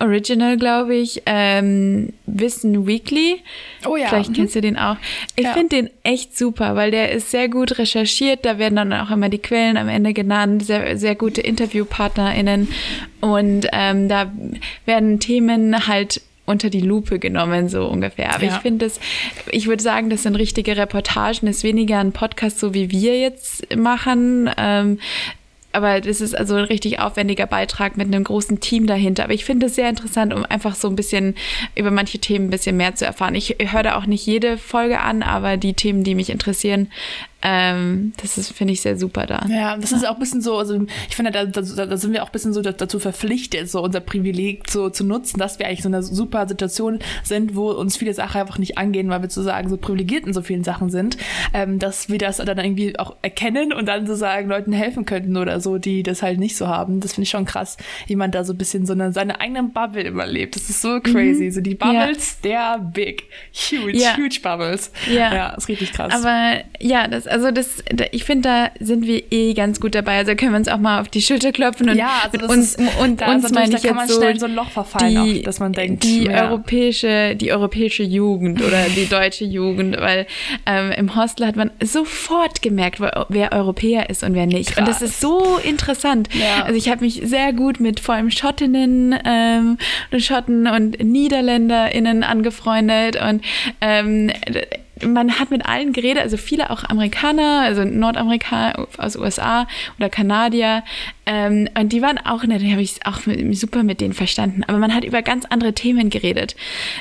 [0.00, 3.42] Original, glaube ich, ähm, Wissen Weekly.
[3.86, 4.08] Oh ja.
[4.08, 4.34] Vielleicht mhm.
[4.34, 4.96] kennst du den auch.
[5.36, 5.52] Ich ja.
[5.52, 8.44] finde den echt super, weil der ist sehr gut recherchiert.
[8.44, 12.68] Da werden dann auch immer die Quellen am Ende genannt, sehr, sehr gute InterviewpartnerInnen.
[13.20, 14.32] Und ähm, da
[14.86, 18.34] werden Themen halt unter die Lupe genommen, so ungefähr.
[18.34, 18.56] Aber ja.
[18.56, 18.98] ich finde es,
[19.50, 23.76] ich würde sagen, das sind richtige Reportagen, ist weniger ein Podcast, so wie wir jetzt
[23.76, 24.98] machen, ähm,
[25.72, 29.24] aber das ist also ein richtig aufwendiger Beitrag mit einem großen Team dahinter.
[29.24, 31.36] Aber ich finde es sehr interessant, um einfach so ein bisschen
[31.76, 33.34] über manche Themen ein bisschen mehr zu erfahren.
[33.34, 36.90] Ich höre da auch nicht jede Folge an, aber die Themen, die mich interessieren,
[37.42, 39.44] ähm, das ist, finde ich, sehr super da.
[39.48, 40.78] Ja, das ist auch ein bisschen so, also
[41.08, 44.00] ich finde, da, da, da sind wir auch ein bisschen so dazu verpflichtet, so unser
[44.00, 47.96] Privileg so zu nutzen, dass wir eigentlich so in einer super Situation sind, wo uns
[47.96, 51.16] viele Sachen einfach nicht angehen, weil wir sozusagen so privilegiert in so vielen Sachen sind,
[51.54, 55.60] ähm, dass wir das dann irgendwie auch erkennen und dann sozusagen Leuten helfen könnten oder
[55.60, 57.00] so, die das halt nicht so haben.
[57.00, 57.76] Das finde ich schon krass,
[58.06, 60.56] wie man da so ein bisschen so eine, seine eigenen Bubble immer lebt.
[60.56, 61.44] Das ist so crazy.
[61.44, 61.50] Mhm.
[61.52, 62.76] So die Bubbles, ja.
[62.76, 64.16] der big, huge, ja.
[64.16, 64.92] huge Bubbles.
[65.10, 65.34] Ja.
[65.34, 66.12] ja, ist richtig krass.
[66.12, 70.18] Aber ja, das also das, ich finde, da sind wir eh ganz gut dabei.
[70.18, 72.74] Also können wir uns auch mal auf die Schulter klopfen und ja, also mit uns,
[72.74, 75.72] ist, und uns meine ich jetzt so, so ein Loch verfallen, die, auch, dass man
[75.72, 76.48] denkt, die ja.
[76.48, 80.26] europäische, die europäische Jugend oder die deutsche Jugend, weil
[80.66, 84.72] ähm, im Hostel hat man sofort gemerkt, wer Europäer ist und wer nicht.
[84.72, 84.78] Krass.
[84.78, 86.28] Und das ist so interessant.
[86.32, 86.64] Ja.
[86.64, 89.78] Also ich habe mich sehr gut mit vor allem Schottinnen ähm,
[90.10, 93.42] und Schotten und NiederländerInnen angefreundet und
[93.80, 94.30] ähm,
[95.06, 99.66] man hat mit allen geredet, also viele auch Amerikaner, also Nordamerikaner aus USA
[99.98, 100.82] oder Kanadier.
[101.26, 104.64] Ähm, und die waren auch nett, die habe ich auch mit, super mit denen verstanden.
[104.66, 106.56] Aber man hat über ganz andere Themen geredet.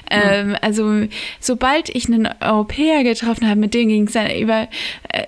[0.09, 1.07] Ähm, Also
[1.39, 4.67] sobald ich einen Europäer getroffen habe, mit denen ging es dann über
[5.09, 5.25] äh,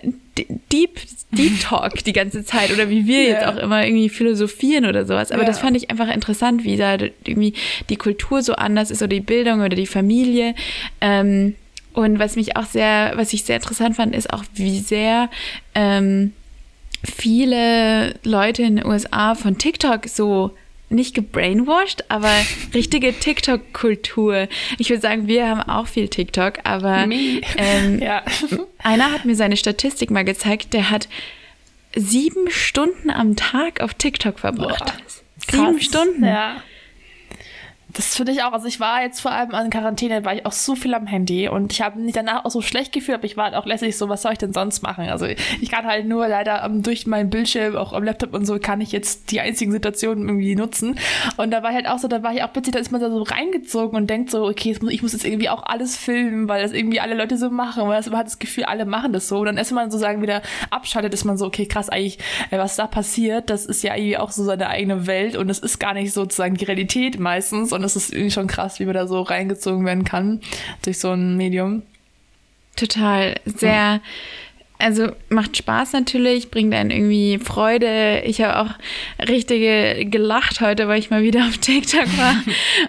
[0.71, 1.01] Deep,
[1.31, 3.29] Deep Talk die ganze Zeit oder wie wir yeah.
[3.29, 5.31] jetzt auch immer irgendwie philosophieren oder sowas.
[5.31, 5.49] Aber yeah.
[5.49, 7.53] das fand ich einfach interessant, wie da irgendwie
[7.89, 10.55] die Kultur so anders ist oder die Bildung oder die Familie.
[11.01, 11.55] Ähm,
[11.93, 15.29] und was mich auch sehr, was ich sehr interessant fand, ist auch, wie sehr
[15.75, 16.33] ähm,
[17.03, 20.51] viele Leute in den USA von TikTok so
[20.89, 22.31] nicht gebrainwashed, aber
[22.73, 24.47] richtige TikTok-Kultur.
[24.77, 27.07] Ich würde sagen, wir haben auch viel TikTok, aber
[27.57, 28.23] ähm, ja.
[28.79, 31.07] einer hat mir seine Statistik mal gezeigt, der hat
[31.95, 34.85] sieben Stunden am Tag auf TikTok verbracht.
[34.85, 36.23] Boah, sieben Stunden.
[36.23, 36.61] Ja.
[37.93, 38.53] Das finde ich auch.
[38.53, 41.49] Also ich war jetzt vor allem an Quarantäne, war ich auch so viel am Handy
[41.49, 43.97] und ich habe mich danach auch so schlecht gefühlt, aber ich war halt auch lässig
[43.97, 45.09] so, was soll ich denn sonst machen?
[45.09, 48.59] Also ich kann halt nur leider um, durch meinen Bildschirm, auch am Laptop und so,
[48.59, 50.97] kann ich jetzt die einzigen Situationen irgendwie nutzen.
[51.37, 53.01] Und da war ich halt auch so, da war ich auch plötzlich, da ist man
[53.01, 56.61] da so reingezogen und denkt so, okay, ich muss jetzt irgendwie auch alles filmen, weil
[56.61, 59.27] das irgendwie alle Leute so machen, weil das, man hat das Gefühl, alle machen das
[59.27, 59.39] so.
[59.39, 62.19] Und dann erst man sozusagen wieder abschaltet, ist man so, okay, krass, eigentlich,
[62.51, 65.59] äh, was da passiert, das ist ja irgendwie auch so seine eigene Welt und es
[65.59, 67.73] ist gar nicht sozusagen die Realität meistens.
[67.73, 70.39] Und und das ist irgendwie schon krass, wie man da so reingezogen werden kann
[70.83, 71.81] durch so ein Medium.
[72.75, 73.35] Total.
[73.45, 74.01] Sehr.
[74.77, 78.21] also macht Spaß natürlich, bringt einen irgendwie Freude.
[78.25, 82.35] Ich habe auch richtige gelacht heute, weil ich mal wieder auf TikTok war.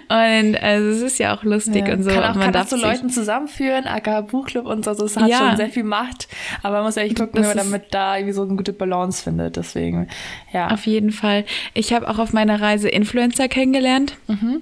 [0.41, 2.09] und also es ist ja auch lustig ja, und so.
[2.09, 4.91] Kann auch, man kann auch so Leuten zusammenführen, aka Buchclub und so.
[4.91, 5.39] Also es hat ja.
[5.39, 6.27] schon sehr viel Macht.
[6.61, 9.23] Aber man muss ja echt gucken, wie man damit da irgendwie so eine gute Balance
[9.23, 9.55] findet.
[9.55, 10.07] Deswegen,
[10.51, 10.69] ja.
[10.69, 11.45] Auf jeden Fall.
[11.73, 14.17] Ich habe auch auf meiner Reise Influencer kennengelernt.
[14.27, 14.61] Mhm.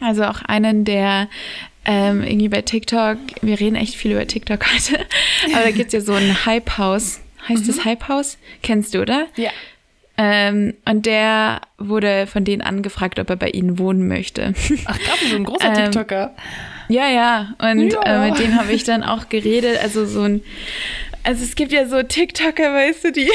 [0.00, 1.28] Also auch einen, der
[1.84, 5.06] ähm, irgendwie bei TikTok, wir reden echt viel über TikTok heute,
[5.54, 7.20] aber da gibt es ja so ein Hype-House.
[7.48, 7.66] Heißt mhm.
[7.66, 8.38] das Hype-House?
[8.62, 9.26] Kennst du, oder?
[9.36, 9.50] Ja.
[10.18, 14.54] Ähm, und der wurde von denen angefragt, ob er bei ihnen wohnen möchte.
[14.86, 16.34] Ach, gerade so ein großer ähm, TikToker.
[16.88, 17.54] Ja, ja.
[17.58, 18.02] Und ja.
[18.02, 19.78] Äh, mit dem habe ich dann auch geredet.
[19.82, 20.42] Also so ein,
[21.22, 23.30] also es gibt ja so TikToker, weißt du, die,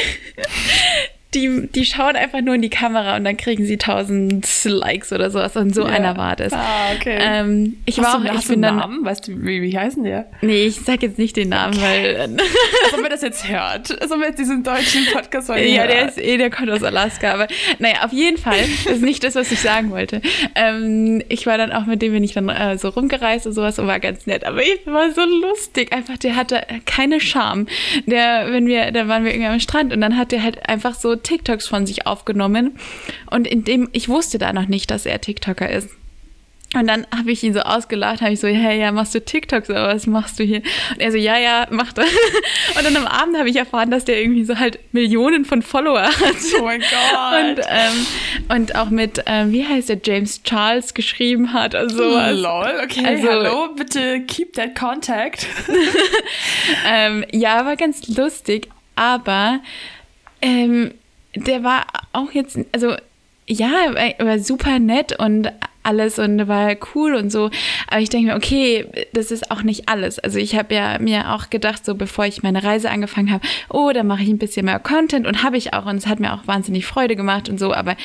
[1.34, 5.30] die, die schauen einfach nur in die Kamera und dann kriegen sie tausend Likes oder
[5.30, 5.56] sowas.
[5.56, 5.88] Und so ja.
[5.88, 6.52] einer war das.
[6.52, 7.16] Ah, okay.
[7.20, 9.04] Ähm, ich hast war du, auch, hast ich bin einen Namen?
[9.04, 10.26] Weißt du, wie, wie heißen der?
[10.42, 11.84] Nee, ich sag jetzt nicht den Namen, okay.
[11.84, 12.16] weil.
[12.84, 14.02] Als ob man das jetzt hört.
[14.02, 15.66] Als ob man jetzt diesen deutschen Podcast hören.
[15.66, 17.32] Ja, der ist eh, der kommt aus Alaska.
[17.32, 17.46] Aber
[17.78, 18.58] naja, auf jeden Fall.
[18.84, 20.20] Das ist nicht das, was ich sagen wollte.
[20.54, 23.78] Ähm, ich war dann auch mit dem, bin ich dann äh, so rumgereist und sowas
[23.78, 24.44] und war ganz nett.
[24.44, 25.92] Aber ich war so lustig.
[25.92, 27.66] Einfach, der hatte keine Scham.
[28.06, 30.94] Der, wenn wir, da waren wir irgendwie am Strand und dann hat der halt einfach
[30.94, 32.78] so TikToks von sich aufgenommen.
[33.30, 35.90] Und in dem, ich wusste da noch nicht, dass er TikToker ist.
[36.74, 39.68] Und dann habe ich ihn so ausgelacht, habe ich so, hey, ja, machst du TikToks
[39.68, 40.62] oder was machst du hier?
[40.90, 42.06] Und er so, ja, ja, mach das.
[42.78, 46.02] Und dann am Abend habe ich erfahren, dass der irgendwie so halt Millionen von Follower
[46.02, 46.36] hat.
[46.58, 47.58] Oh mein Gott.
[47.58, 48.06] Und, ähm,
[48.48, 52.38] und auch mit, ähm, wie heißt der, James Charles geschrieben hat und sowas.
[52.38, 55.46] Lol, okay, also, hallo, bitte keep that contact.
[56.86, 59.60] ähm, ja, war ganz lustig, aber
[60.40, 60.92] ähm,
[61.34, 62.94] der war auch jetzt, also
[63.46, 65.50] ja, er war super nett und
[65.82, 67.50] alles und war cool und so.
[67.88, 70.18] Aber ich denke mir, okay, das ist auch nicht alles.
[70.18, 73.90] Also ich habe ja mir auch gedacht, so bevor ich meine Reise angefangen habe, oh,
[73.92, 76.34] da mache ich ein bisschen mehr Content und habe ich auch und es hat mir
[76.34, 77.74] auch wahnsinnig Freude gemacht und so.
[77.74, 77.96] Aber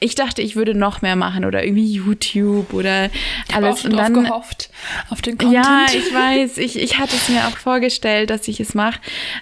[0.00, 3.06] ich dachte, ich würde noch mehr machen oder irgendwie YouTube oder
[3.48, 3.84] ich alles.
[3.84, 4.70] und dann gehofft
[5.10, 5.64] auf den Content.
[5.64, 6.58] Ja, ich weiß.
[6.58, 9.00] Ich, ich hatte es mir auch vorgestellt, dass ich es mache.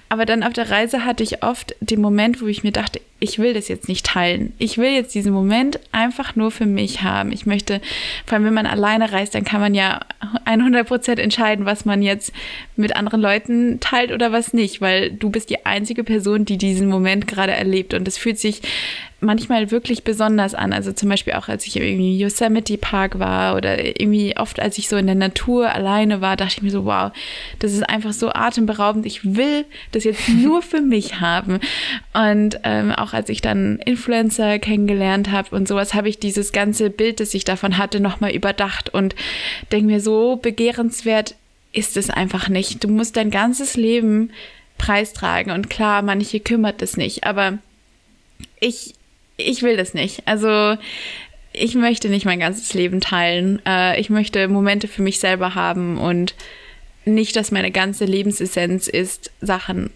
[0.08, 3.38] Aber dann auf der Reise hatte ich oft den Moment, wo ich mir dachte, ich
[3.38, 4.52] will das jetzt nicht teilen.
[4.58, 7.32] Ich will jetzt diesen Moment einfach nur für mich haben.
[7.32, 7.80] Ich möchte,
[8.26, 10.00] vor allem wenn man alleine reist, dann kann man ja
[10.44, 12.32] 100 Prozent entscheiden, was man jetzt
[12.76, 16.88] mit anderen Leuten teilt oder was nicht, weil du bist die einzige Person, die diesen
[16.88, 17.94] Moment gerade erlebt.
[17.94, 18.60] Und es fühlt sich
[19.20, 20.72] manchmal wirklich besonders an.
[20.72, 24.88] Also zum Beispiel auch, als ich irgendwie Yosemite Park war oder irgendwie oft, als ich
[24.88, 27.12] so in der Natur alleine war, dachte ich mir so, wow,
[27.58, 29.06] das ist einfach so atemberaubend.
[29.06, 31.60] Ich will das jetzt nur für mich haben.
[32.12, 36.90] Und ähm, auch als ich dann Influencer kennengelernt habe und sowas, habe ich dieses ganze
[36.90, 39.14] Bild, das ich davon hatte, nochmal überdacht und
[39.72, 41.34] denke mir, so begehrenswert
[41.72, 42.84] ist es einfach nicht.
[42.84, 44.30] Du musst dein ganzes Leben
[44.76, 45.52] preistragen.
[45.52, 47.58] Und klar, manche kümmert es nicht, aber
[48.60, 48.94] ich
[49.36, 50.22] ich will das nicht.
[50.26, 50.76] Also
[51.52, 53.62] ich möchte nicht mein ganzes Leben teilen.
[53.66, 56.34] Äh, ich möchte Momente für mich selber haben und
[57.04, 59.90] nicht, dass meine ganze Lebensessenz ist, Sachen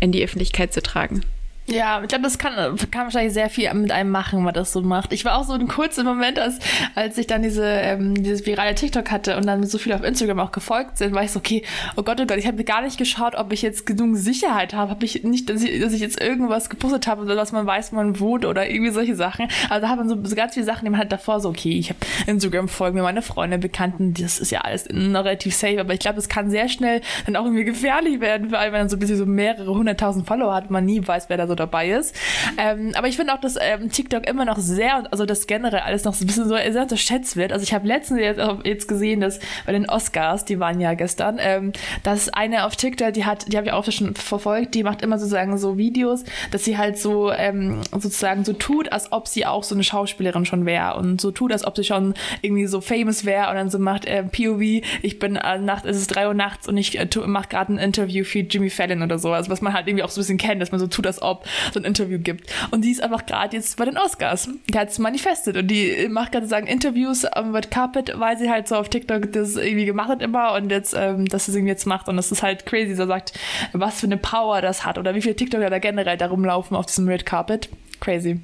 [0.00, 1.22] in die Öffentlichkeit zu tragen.
[1.68, 2.54] Ja, ich glaube, das kann,
[2.92, 5.12] kann wahrscheinlich sehr viel mit einem machen, was das so macht.
[5.12, 6.60] Ich war auch so ein kurzer Moment, als,
[6.94, 10.38] als ich dann diese, ähm, dieses virale TikTok hatte und dann so viele auf Instagram
[10.38, 11.64] auch gefolgt sind, war ich so, okay,
[11.96, 14.92] oh Gott, oh Gott, ich habe gar nicht geschaut, ob ich jetzt genug Sicherheit habe.
[14.92, 17.96] Habe ich nicht, dass ich, dass ich jetzt irgendwas gepostet habe, dass man weiß, wo
[17.96, 19.48] man wohnt oder irgendwie solche Sachen.
[19.68, 21.76] Also da hat man so, so ganz viele Sachen, die man halt davor so, okay,
[21.76, 21.98] ich habe
[22.28, 26.00] Instagram folgen mir meine Freunde, Bekannten, das ist ja alles noch relativ safe, aber ich
[26.00, 28.96] glaube, es kann sehr schnell dann auch irgendwie gefährlich werden, vor allem wenn man so
[28.96, 32.14] ein bisschen so mehrere hunderttausend Follower hat, man nie weiß, wer da so dabei ist.
[32.58, 36.04] Ähm, aber ich finde auch, dass ähm, TikTok immer noch sehr, also das generell alles
[36.04, 37.52] noch so ein bisschen so sehr unterschätzt wird.
[37.52, 41.38] Also ich habe letztens jetzt, jetzt gesehen, dass bei den Oscars, die waren ja gestern,
[41.40, 45.02] ähm, dass eine auf TikTok, die hat, die habe ich auch schon verfolgt, die macht
[45.02, 49.46] immer sozusagen so Videos, dass sie halt so ähm, sozusagen so tut, als ob sie
[49.46, 52.80] auch so eine Schauspielerin schon wäre und so tut, als ob sie schon irgendwie so
[52.80, 54.60] famous wäre und dann so macht äh, POV,
[55.02, 57.78] ich bin äh, nacht, es ist drei Uhr nachts und ich äh, mache gerade ein
[57.78, 60.38] Interview für Jimmy Fallon oder so, also was man halt irgendwie auch so ein bisschen
[60.38, 62.52] kennt, dass man so tut, als ob so ein Interview gibt.
[62.70, 64.48] Und die ist einfach gerade jetzt bei den Oscars.
[64.68, 68.50] Die hat es manifestet und die macht gerade sagen Interviews am Red Carpet, weil sie
[68.50, 71.56] halt so auf TikTok das irgendwie gemacht hat immer und jetzt, ähm, dass sie es
[71.56, 72.08] irgendwie jetzt macht.
[72.08, 72.94] Und das ist halt crazy.
[72.94, 73.32] Sie sagt,
[73.72, 76.86] was für eine Power das hat oder wie viele TikToker da generell da rumlaufen auf
[76.86, 77.68] diesem Red Carpet.
[78.00, 78.40] Crazy.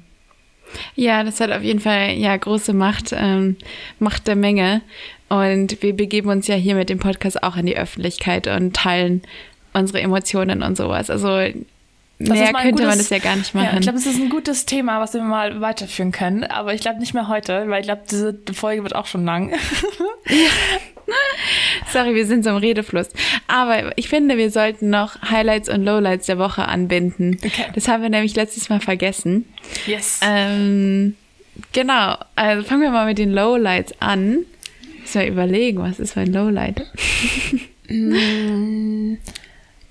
[0.95, 3.57] Ja, das hat auf jeden Fall ja große Macht, ähm,
[3.99, 4.81] Macht der Menge.
[5.29, 9.21] Und wir begeben uns ja hier mit dem Podcast auch in die Öffentlichkeit und teilen
[9.73, 11.09] unsere Emotionen und sowas.
[11.09, 11.39] Also
[12.27, 13.65] das Mehr könnte gutes, man das ja gar nicht machen.
[13.65, 16.43] Ja, ich glaube, es ist ein gutes Thema, was wir mal weiterführen können.
[16.43, 19.53] Aber ich glaube nicht mehr heute, weil ich glaube, diese Folge wird auch schon lang.
[21.91, 23.09] Sorry, wir sind so im Redefluss.
[23.47, 27.39] Aber ich finde, wir sollten noch Highlights und Lowlights der Woche anbinden.
[27.43, 27.65] Okay.
[27.75, 29.45] Das haben wir nämlich letztes Mal vergessen.
[29.85, 30.19] Yes.
[30.23, 31.15] Ähm,
[31.71, 32.17] genau.
[32.35, 34.45] Also fangen wir mal mit den Lowlights an.
[35.01, 36.83] Müssen wir überlegen, was ist mein Lowlight?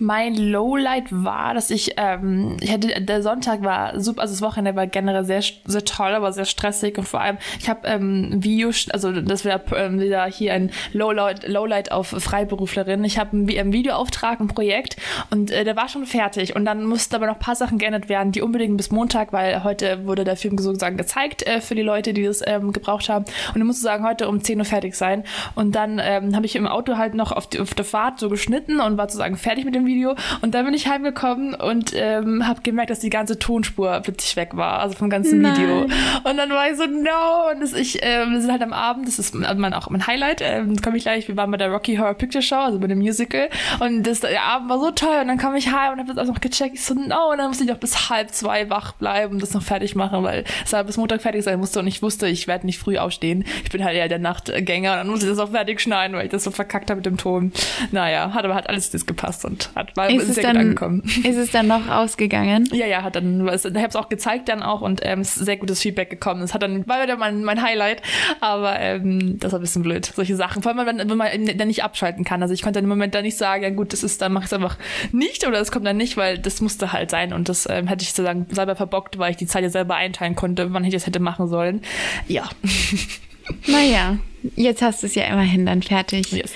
[0.03, 4.74] Mein Lowlight war, dass ich, ähm, ich hatte, der Sonntag war super, also das Wochenende
[4.74, 8.70] war generell sehr, sehr toll, aber sehr stressig und vor allem, ich habe ähm, Video,
[8.90, 13.05] also das wäre ähm, wieder hier ein Lowlight, Lowlight auf Freiberuflerin.
[13.05, 14.96] Ich habe einen, Videoauftrag, ein Projekt
[15.30, 18.09] und äh, der war schon fertig und dann mussten aber noch ein paar Sachen geändert
[18.09, 21.82] werden, die unbedingt bis Montag, weil heute wurde der Film sozusagen gezeigt äh, für die
[21.82, 24.96] Leute, die das ähm, gebraucht haben und dann musste sagen, heute um 10 Uhr fertig
[24.96, 25.22] sein
[25.55, 28.28] und dann ähm, habe ich im Auto halt noch auf, die, auf der Fahrt so
[28.28, 30.14] geschnitten und war sozusagen fertig mit dem Video Video.
[30.40, 34.51] Und dann bin ich heimgekommen und ähm, habe gemerkt, dass die ganze Tonspur plötzlich weg
[34.57, 35.57] war, also vom ganzen Nein.
[35.57, 35.82] Video.
[36.24, 37.51] Und dann war ich so, no.
[37.53, 40.40] Und das, ich, äh, wir sind halt am Abend, das ist mein, auch mein Highlight,
[40.40, 42.99] äh, komme ich gleich, wir waren bei der Rocky Horror Picture Show, also bei dem
[42.99, 43.49] Musical.
[43.80, 45.18] Und das, der Abend war so toll.
[45.20, 46.74] Und dann kam ich heim und habe das auch noch gecheckt.
[46.74, 47.30] Ich so, no.
[47.30, 50.22] Und dann musste ich noch bis halb zwei wach bleiben und das noch fertig machen,
[50.22, 52.99] weil es halt bis Montag fertig sein musste und ich wusste, ich werde nicht früh
[52.99, 53.45] aufstehen.
[53.64, 56.26] Ich bin halt eher der Nachtgänger und dann musste ich das auch fertig schneiden, weil
[56.26, 57.53] ich das so verkackt habe mit dem Ton.
[57.90, 61.03] Naja, hat aber hat alles das gepasst und hat war ist sehr dann, angekommen.
[61.24, 62.68] Ist es dann noch ausgegangen?
[62.72, 65.45] Ja, ja, hat dann, ich habe es auch gezeigt dann auch und ähm, es ist
[65.45, 66.43] sehr gutes Feedback gekommen.
[66.43, 68.03] Es hat dann, war wieder mein, mein Highlight,
[68.41, 70.62] aber ähm, das war ein bisschen blöd, solche Sachen.
[70.62, 72.43] Vor allem, wenn, wenn man dann nicht abschalten kann.
[72.43, 74.49] Also ich konnte im Moment dann nicht sagen, ja gut, das ist, dann mache ich
[74.49, 74.76] es einfach
[75.12, 78.03] nicht oder es kommt dann nicht, weil das musste halt sein und das ähm, hätte
[78.03, 81.07] ich sozusagen selber verbockt, weil ich die Zeit ja selber einteilen konnte, wann ich das
[81.07, 81.83] hätte machen sollen.
[82.28, 82.49] Ja.
[83.66, 84.18] Naja,
[84.55, 86.30] jetzt hast du es ja immerhin dann fertig.
[86.30, 86.53] Yes.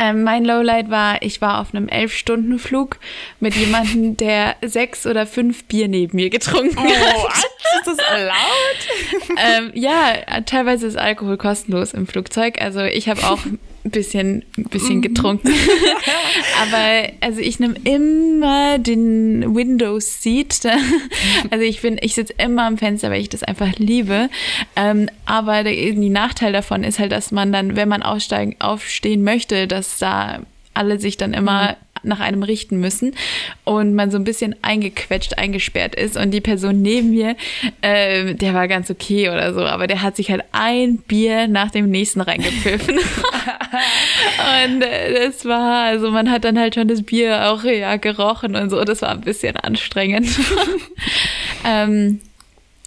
[0.00, 2.98] Ähm, mein Lowlight war, ich war auf einem elf-Stunden-Flug
[3.40, 7.44] mit jemandem, der sechs oder fünf Bier neben mir getrunken oh, hat.
[7.80, 8.88] Ist das erlaubt?
[9.38, 12.60] ähm, ja, teilweise ist Alkohol kostenlos im Flugzeug.
[12.60, 13.40] Also ich habe auch
[13.90, 15.02] bisschen, ein bisschen mhm.
[15.02, 15.48] getrunken.
[16.62, 20.60] Aber also ich nehme immer den Windows Seat.
[21.50, 24.28] also ich bin, ich sitze immer am Fenster, weil ich das einfach liebe.
[24.76, 29.22] Ähm, aber der, die Nachteil davon ist halt, dass man dann, wenn man aussteigen, aufstehen
[29.22, 30.40] möchte, dass da
[30.74, 33.14] alle sich dann immer mhm nach einem richten müssen
[33.64, 37.36] und man so ein bisschen eingequetscht, eingesperrt ist und die Person neben mir,
[37.82, 41.70] äh, der war ganz okay oder so, aber der hat sich halt ein Bier nach
[41.70, 42.98] dem nächsten reingepfiffen.
[44.64, 48.56] und äh, das war, also man hat dann halt schon das Bier auch ja gerochen
[48.56, 50.28] und so, das war ein bisschen anstrengend.
[51.64, 52.20] ähm,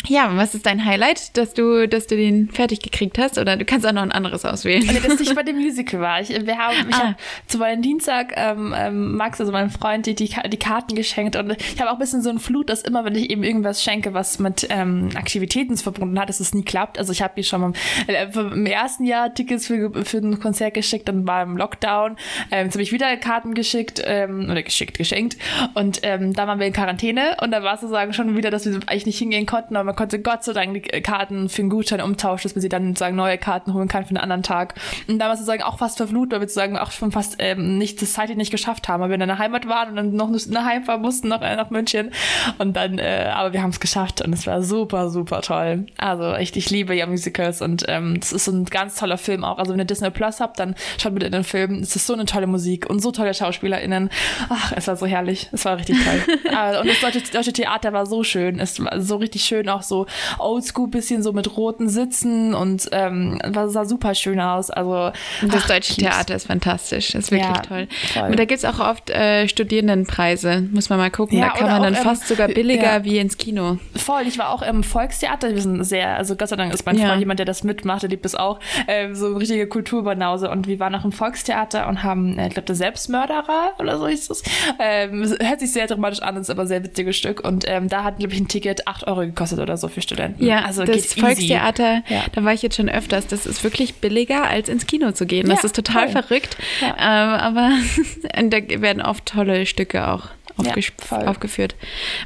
[0.08, 3.38] ja, was ist dein Highlight, dass du, dass du den fertig gekriegt hast?
[3.38, 4.84] Oder du kannst auch noch ein anderes auswählen.
[4.86, 6.22] Nee, dass ich bei dem Musical war.
[6.22, 7.10] Ich, wir haben, ich ah.
[7.10, 7.16] hab
[7.48, 11.36] zu Valentinstag ähm, ähm, Max, also mein Freund, die, die, die Karten geschenkt.
[11.36, 13.84] Und ich habe auch ein bisschen so ein Flut, dass immer, wenn ich eben irgendwas
[13.84, 16.98] schenke, was mit ähm, Aktivitäten verbunden hat, dass es nie klappt.
[16.98, 17.74] Also ich habe hier schon mal
[18.08, 22.18] äh, im ersten Jahr Tickets für, für ein Konzert geschickt, dann war im Lockdown.
[22.52, 25.38] Ähm, jetzt habe ich wieder Karten geschickt, ähm, oder geschickt, geschenkt.
[25.74, 28.66] Und ähm, da waren wir in Quarantäne und da war es sozusagen schon wieder, dass
[28.66, 31.70] wir eigentlich nicht hingehen konnten, aber man konnte Gott sei Dank die Karten für einen
[31.70, 34.76] Gutschein umtauschen, dass man sie dann sozusagen neue Karten holen kann für einen anderen Tag.
[35.10, 37.78] Und da war es sozusagen auch fast verflucht, weil wir sozusagen auch schon fast ähm,
[37.78, 40.30] nicht das zeitlich nicht geschafft haben, weil wir in der Heimat waren und dann noch
[40.48, 42.12] nach Heim fahren mussten, noch äh, nach München.
[42.58, 45.88] Und dann, äh, aber wir haben es geschafft und es war super, super toll.
[45.98, 49.44] Also echt, ich liebe ja Musicals und ähm, es ist so ein ganz toller Film
[49.44, 49.58] auch.
[49.58, 51.80] Also wenn ihr Disney Plus habt, dann schaut bitte in den Film.
[51.80, 54.10] Es ist so eine tolle Musik und so tolle SchauspielerInnen.
[54.48, 55.50] Ach, es war so herrlich.
[55.52, 56.38] Es war richtig toll.
[56.56, 58.58] Ah, und das deutsche, deutsche Theater war so schön.
[58.58, 60.06] Es war so richtig schön, auch so
[60.40, 64.70] oldschool bisschen so mit roten Sitzen und ähm, das sah super schön aus.
[64.70, 65.12] Also
[65.42, 67.88] das ach, deutsche Theater ist fantastisch, ist wirklich ja, toll.
[68.14, 68.30] Voll.
[68.30, 71.38] Und da gibt es auch oft äh, Studierendenpreise, muss man mal gucken.
[71.38, 73.04] Ja, da kann man dann fast sogar billiger ja.
[73.04, 73.78] wie ins Kino.
[73.96, 76.98] Voll, ich war auch im Volkstheater, wir sind sehr, also Gott sei Dank ist mein
[76.98, 80.80] Freund jemand, der das mitmacht, der liebt es auch, äh, so richtige Kulturbanause und wir
[80.80, 84.44] waren auch im Volkstheater und haben, äh, ich glaube, der Selbstmörderer oder so hieß es.
[84.80, 88.18] Ähm, hört sich sehr dramatisch an, ist aber sehr witziges Stück und ähm, da hat,
[88.18, 90.44] glaube ich, ein Ticket 8 Euro gekostet oder so für Studenten.
[90.44, 92.24] Ja, also das Volkstheater, ja.
[92.34, 93.28] da war ich jetzt schon öfters.
[93.28, 95.48] Das ist wirklich billiger, als ins Kino zu gehen.
[95.48, 96.22] Das ja, ist total toll.
[96.24, 96.58] verrückt.
[96.82, 97.72] Ähm, aber
[98.50, 101.76] da werden oft tolle Stücke auch aufgeführt.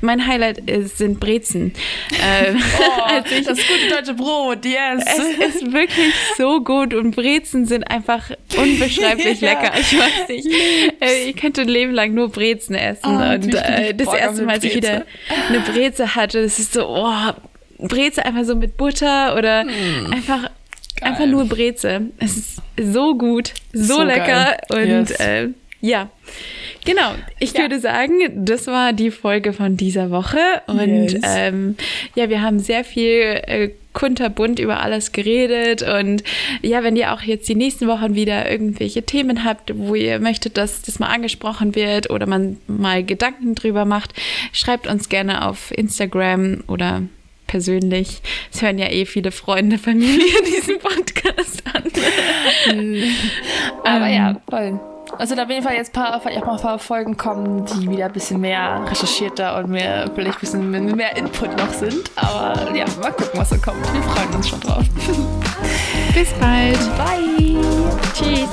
[0.02, 1.74] Mein Highlight ist, sind Brezen.
[2.12, 5.04] Äh, oh, ich, das gute deutsche Brot, yes.
[5.06, 9.72] Es ist wirklich so gut und Brezen sind einfach unbeschreiblich lecker.
[9.80, 10.48] Ich weiß nicht.
[11.02, 13.02] Äh, ich könnte ein Leben lang nur Brezen essen.
[13.06, 15.06] Oh, und äh, das erste Mal, als ich wieder
[15.50, 17.34] eine Breze hatte, das ist so, oh,
[17.78, 20.14] Breze einfach so mit Butter oder hm.
[20.14, 20.50] einfach,
[21.02, 22.10] einfach nur Breze.
[22.18, 25.00] Es ist so gut, so, so lecker geil.
[25.00, 25.20] und yes.
[25.20, 25.48] äh,
[25.86, 26.10] ja.
[26.86, 27.62] Genau, ich ja.
[27.62, 28.14] würde sagen,
[28.46, 31.22] das war die Folge von dieser Woche und yes.
[31.24, 31.76] ähm,
[32.14, 35.82] ja, wir haben sehr viel äh, kunterbunt über alles geredet.
[35.82, 36.24] Und
[36.62, 40.58] ja, wenn ihr auch jetzt die nächsten Wochen wieder irgendwelche Themen habt, wo ihr möchtet,
[40.58, 44.14] dass das mal angesprochen wird oder man mal Gedanken drüber macht,
[44.52, 47.02] schreibt uns gerne auf Instagram oder
[47.48, 48.22] persönlich.
[48.54, 51.84] Es hören ja eh viele Freunde, Familie diesen Podcast an.
[53.84, 54.95] Aber ja, ähm, voll.
[55.12, 57.16] Also es sind auf jeden Fall jetzt ein paar, vielleicht auch mal ein paar Folgen
[57.16, 61.72] kommen, die wieder ein bisschen mehr recherchierter und mehr, vielleicht ein bisschen mehr Input noch
[61.74, 62.12] sind.
[62.16, 63.82] Aber ja, mal gucken, was da kommt.
[63.94, 64.84] Wir freuen uns schon drauf.
[66.14, 66.80] Bis bald.
[66.98, 67.62] Bye.
[68.14, 68.50] Tschüss.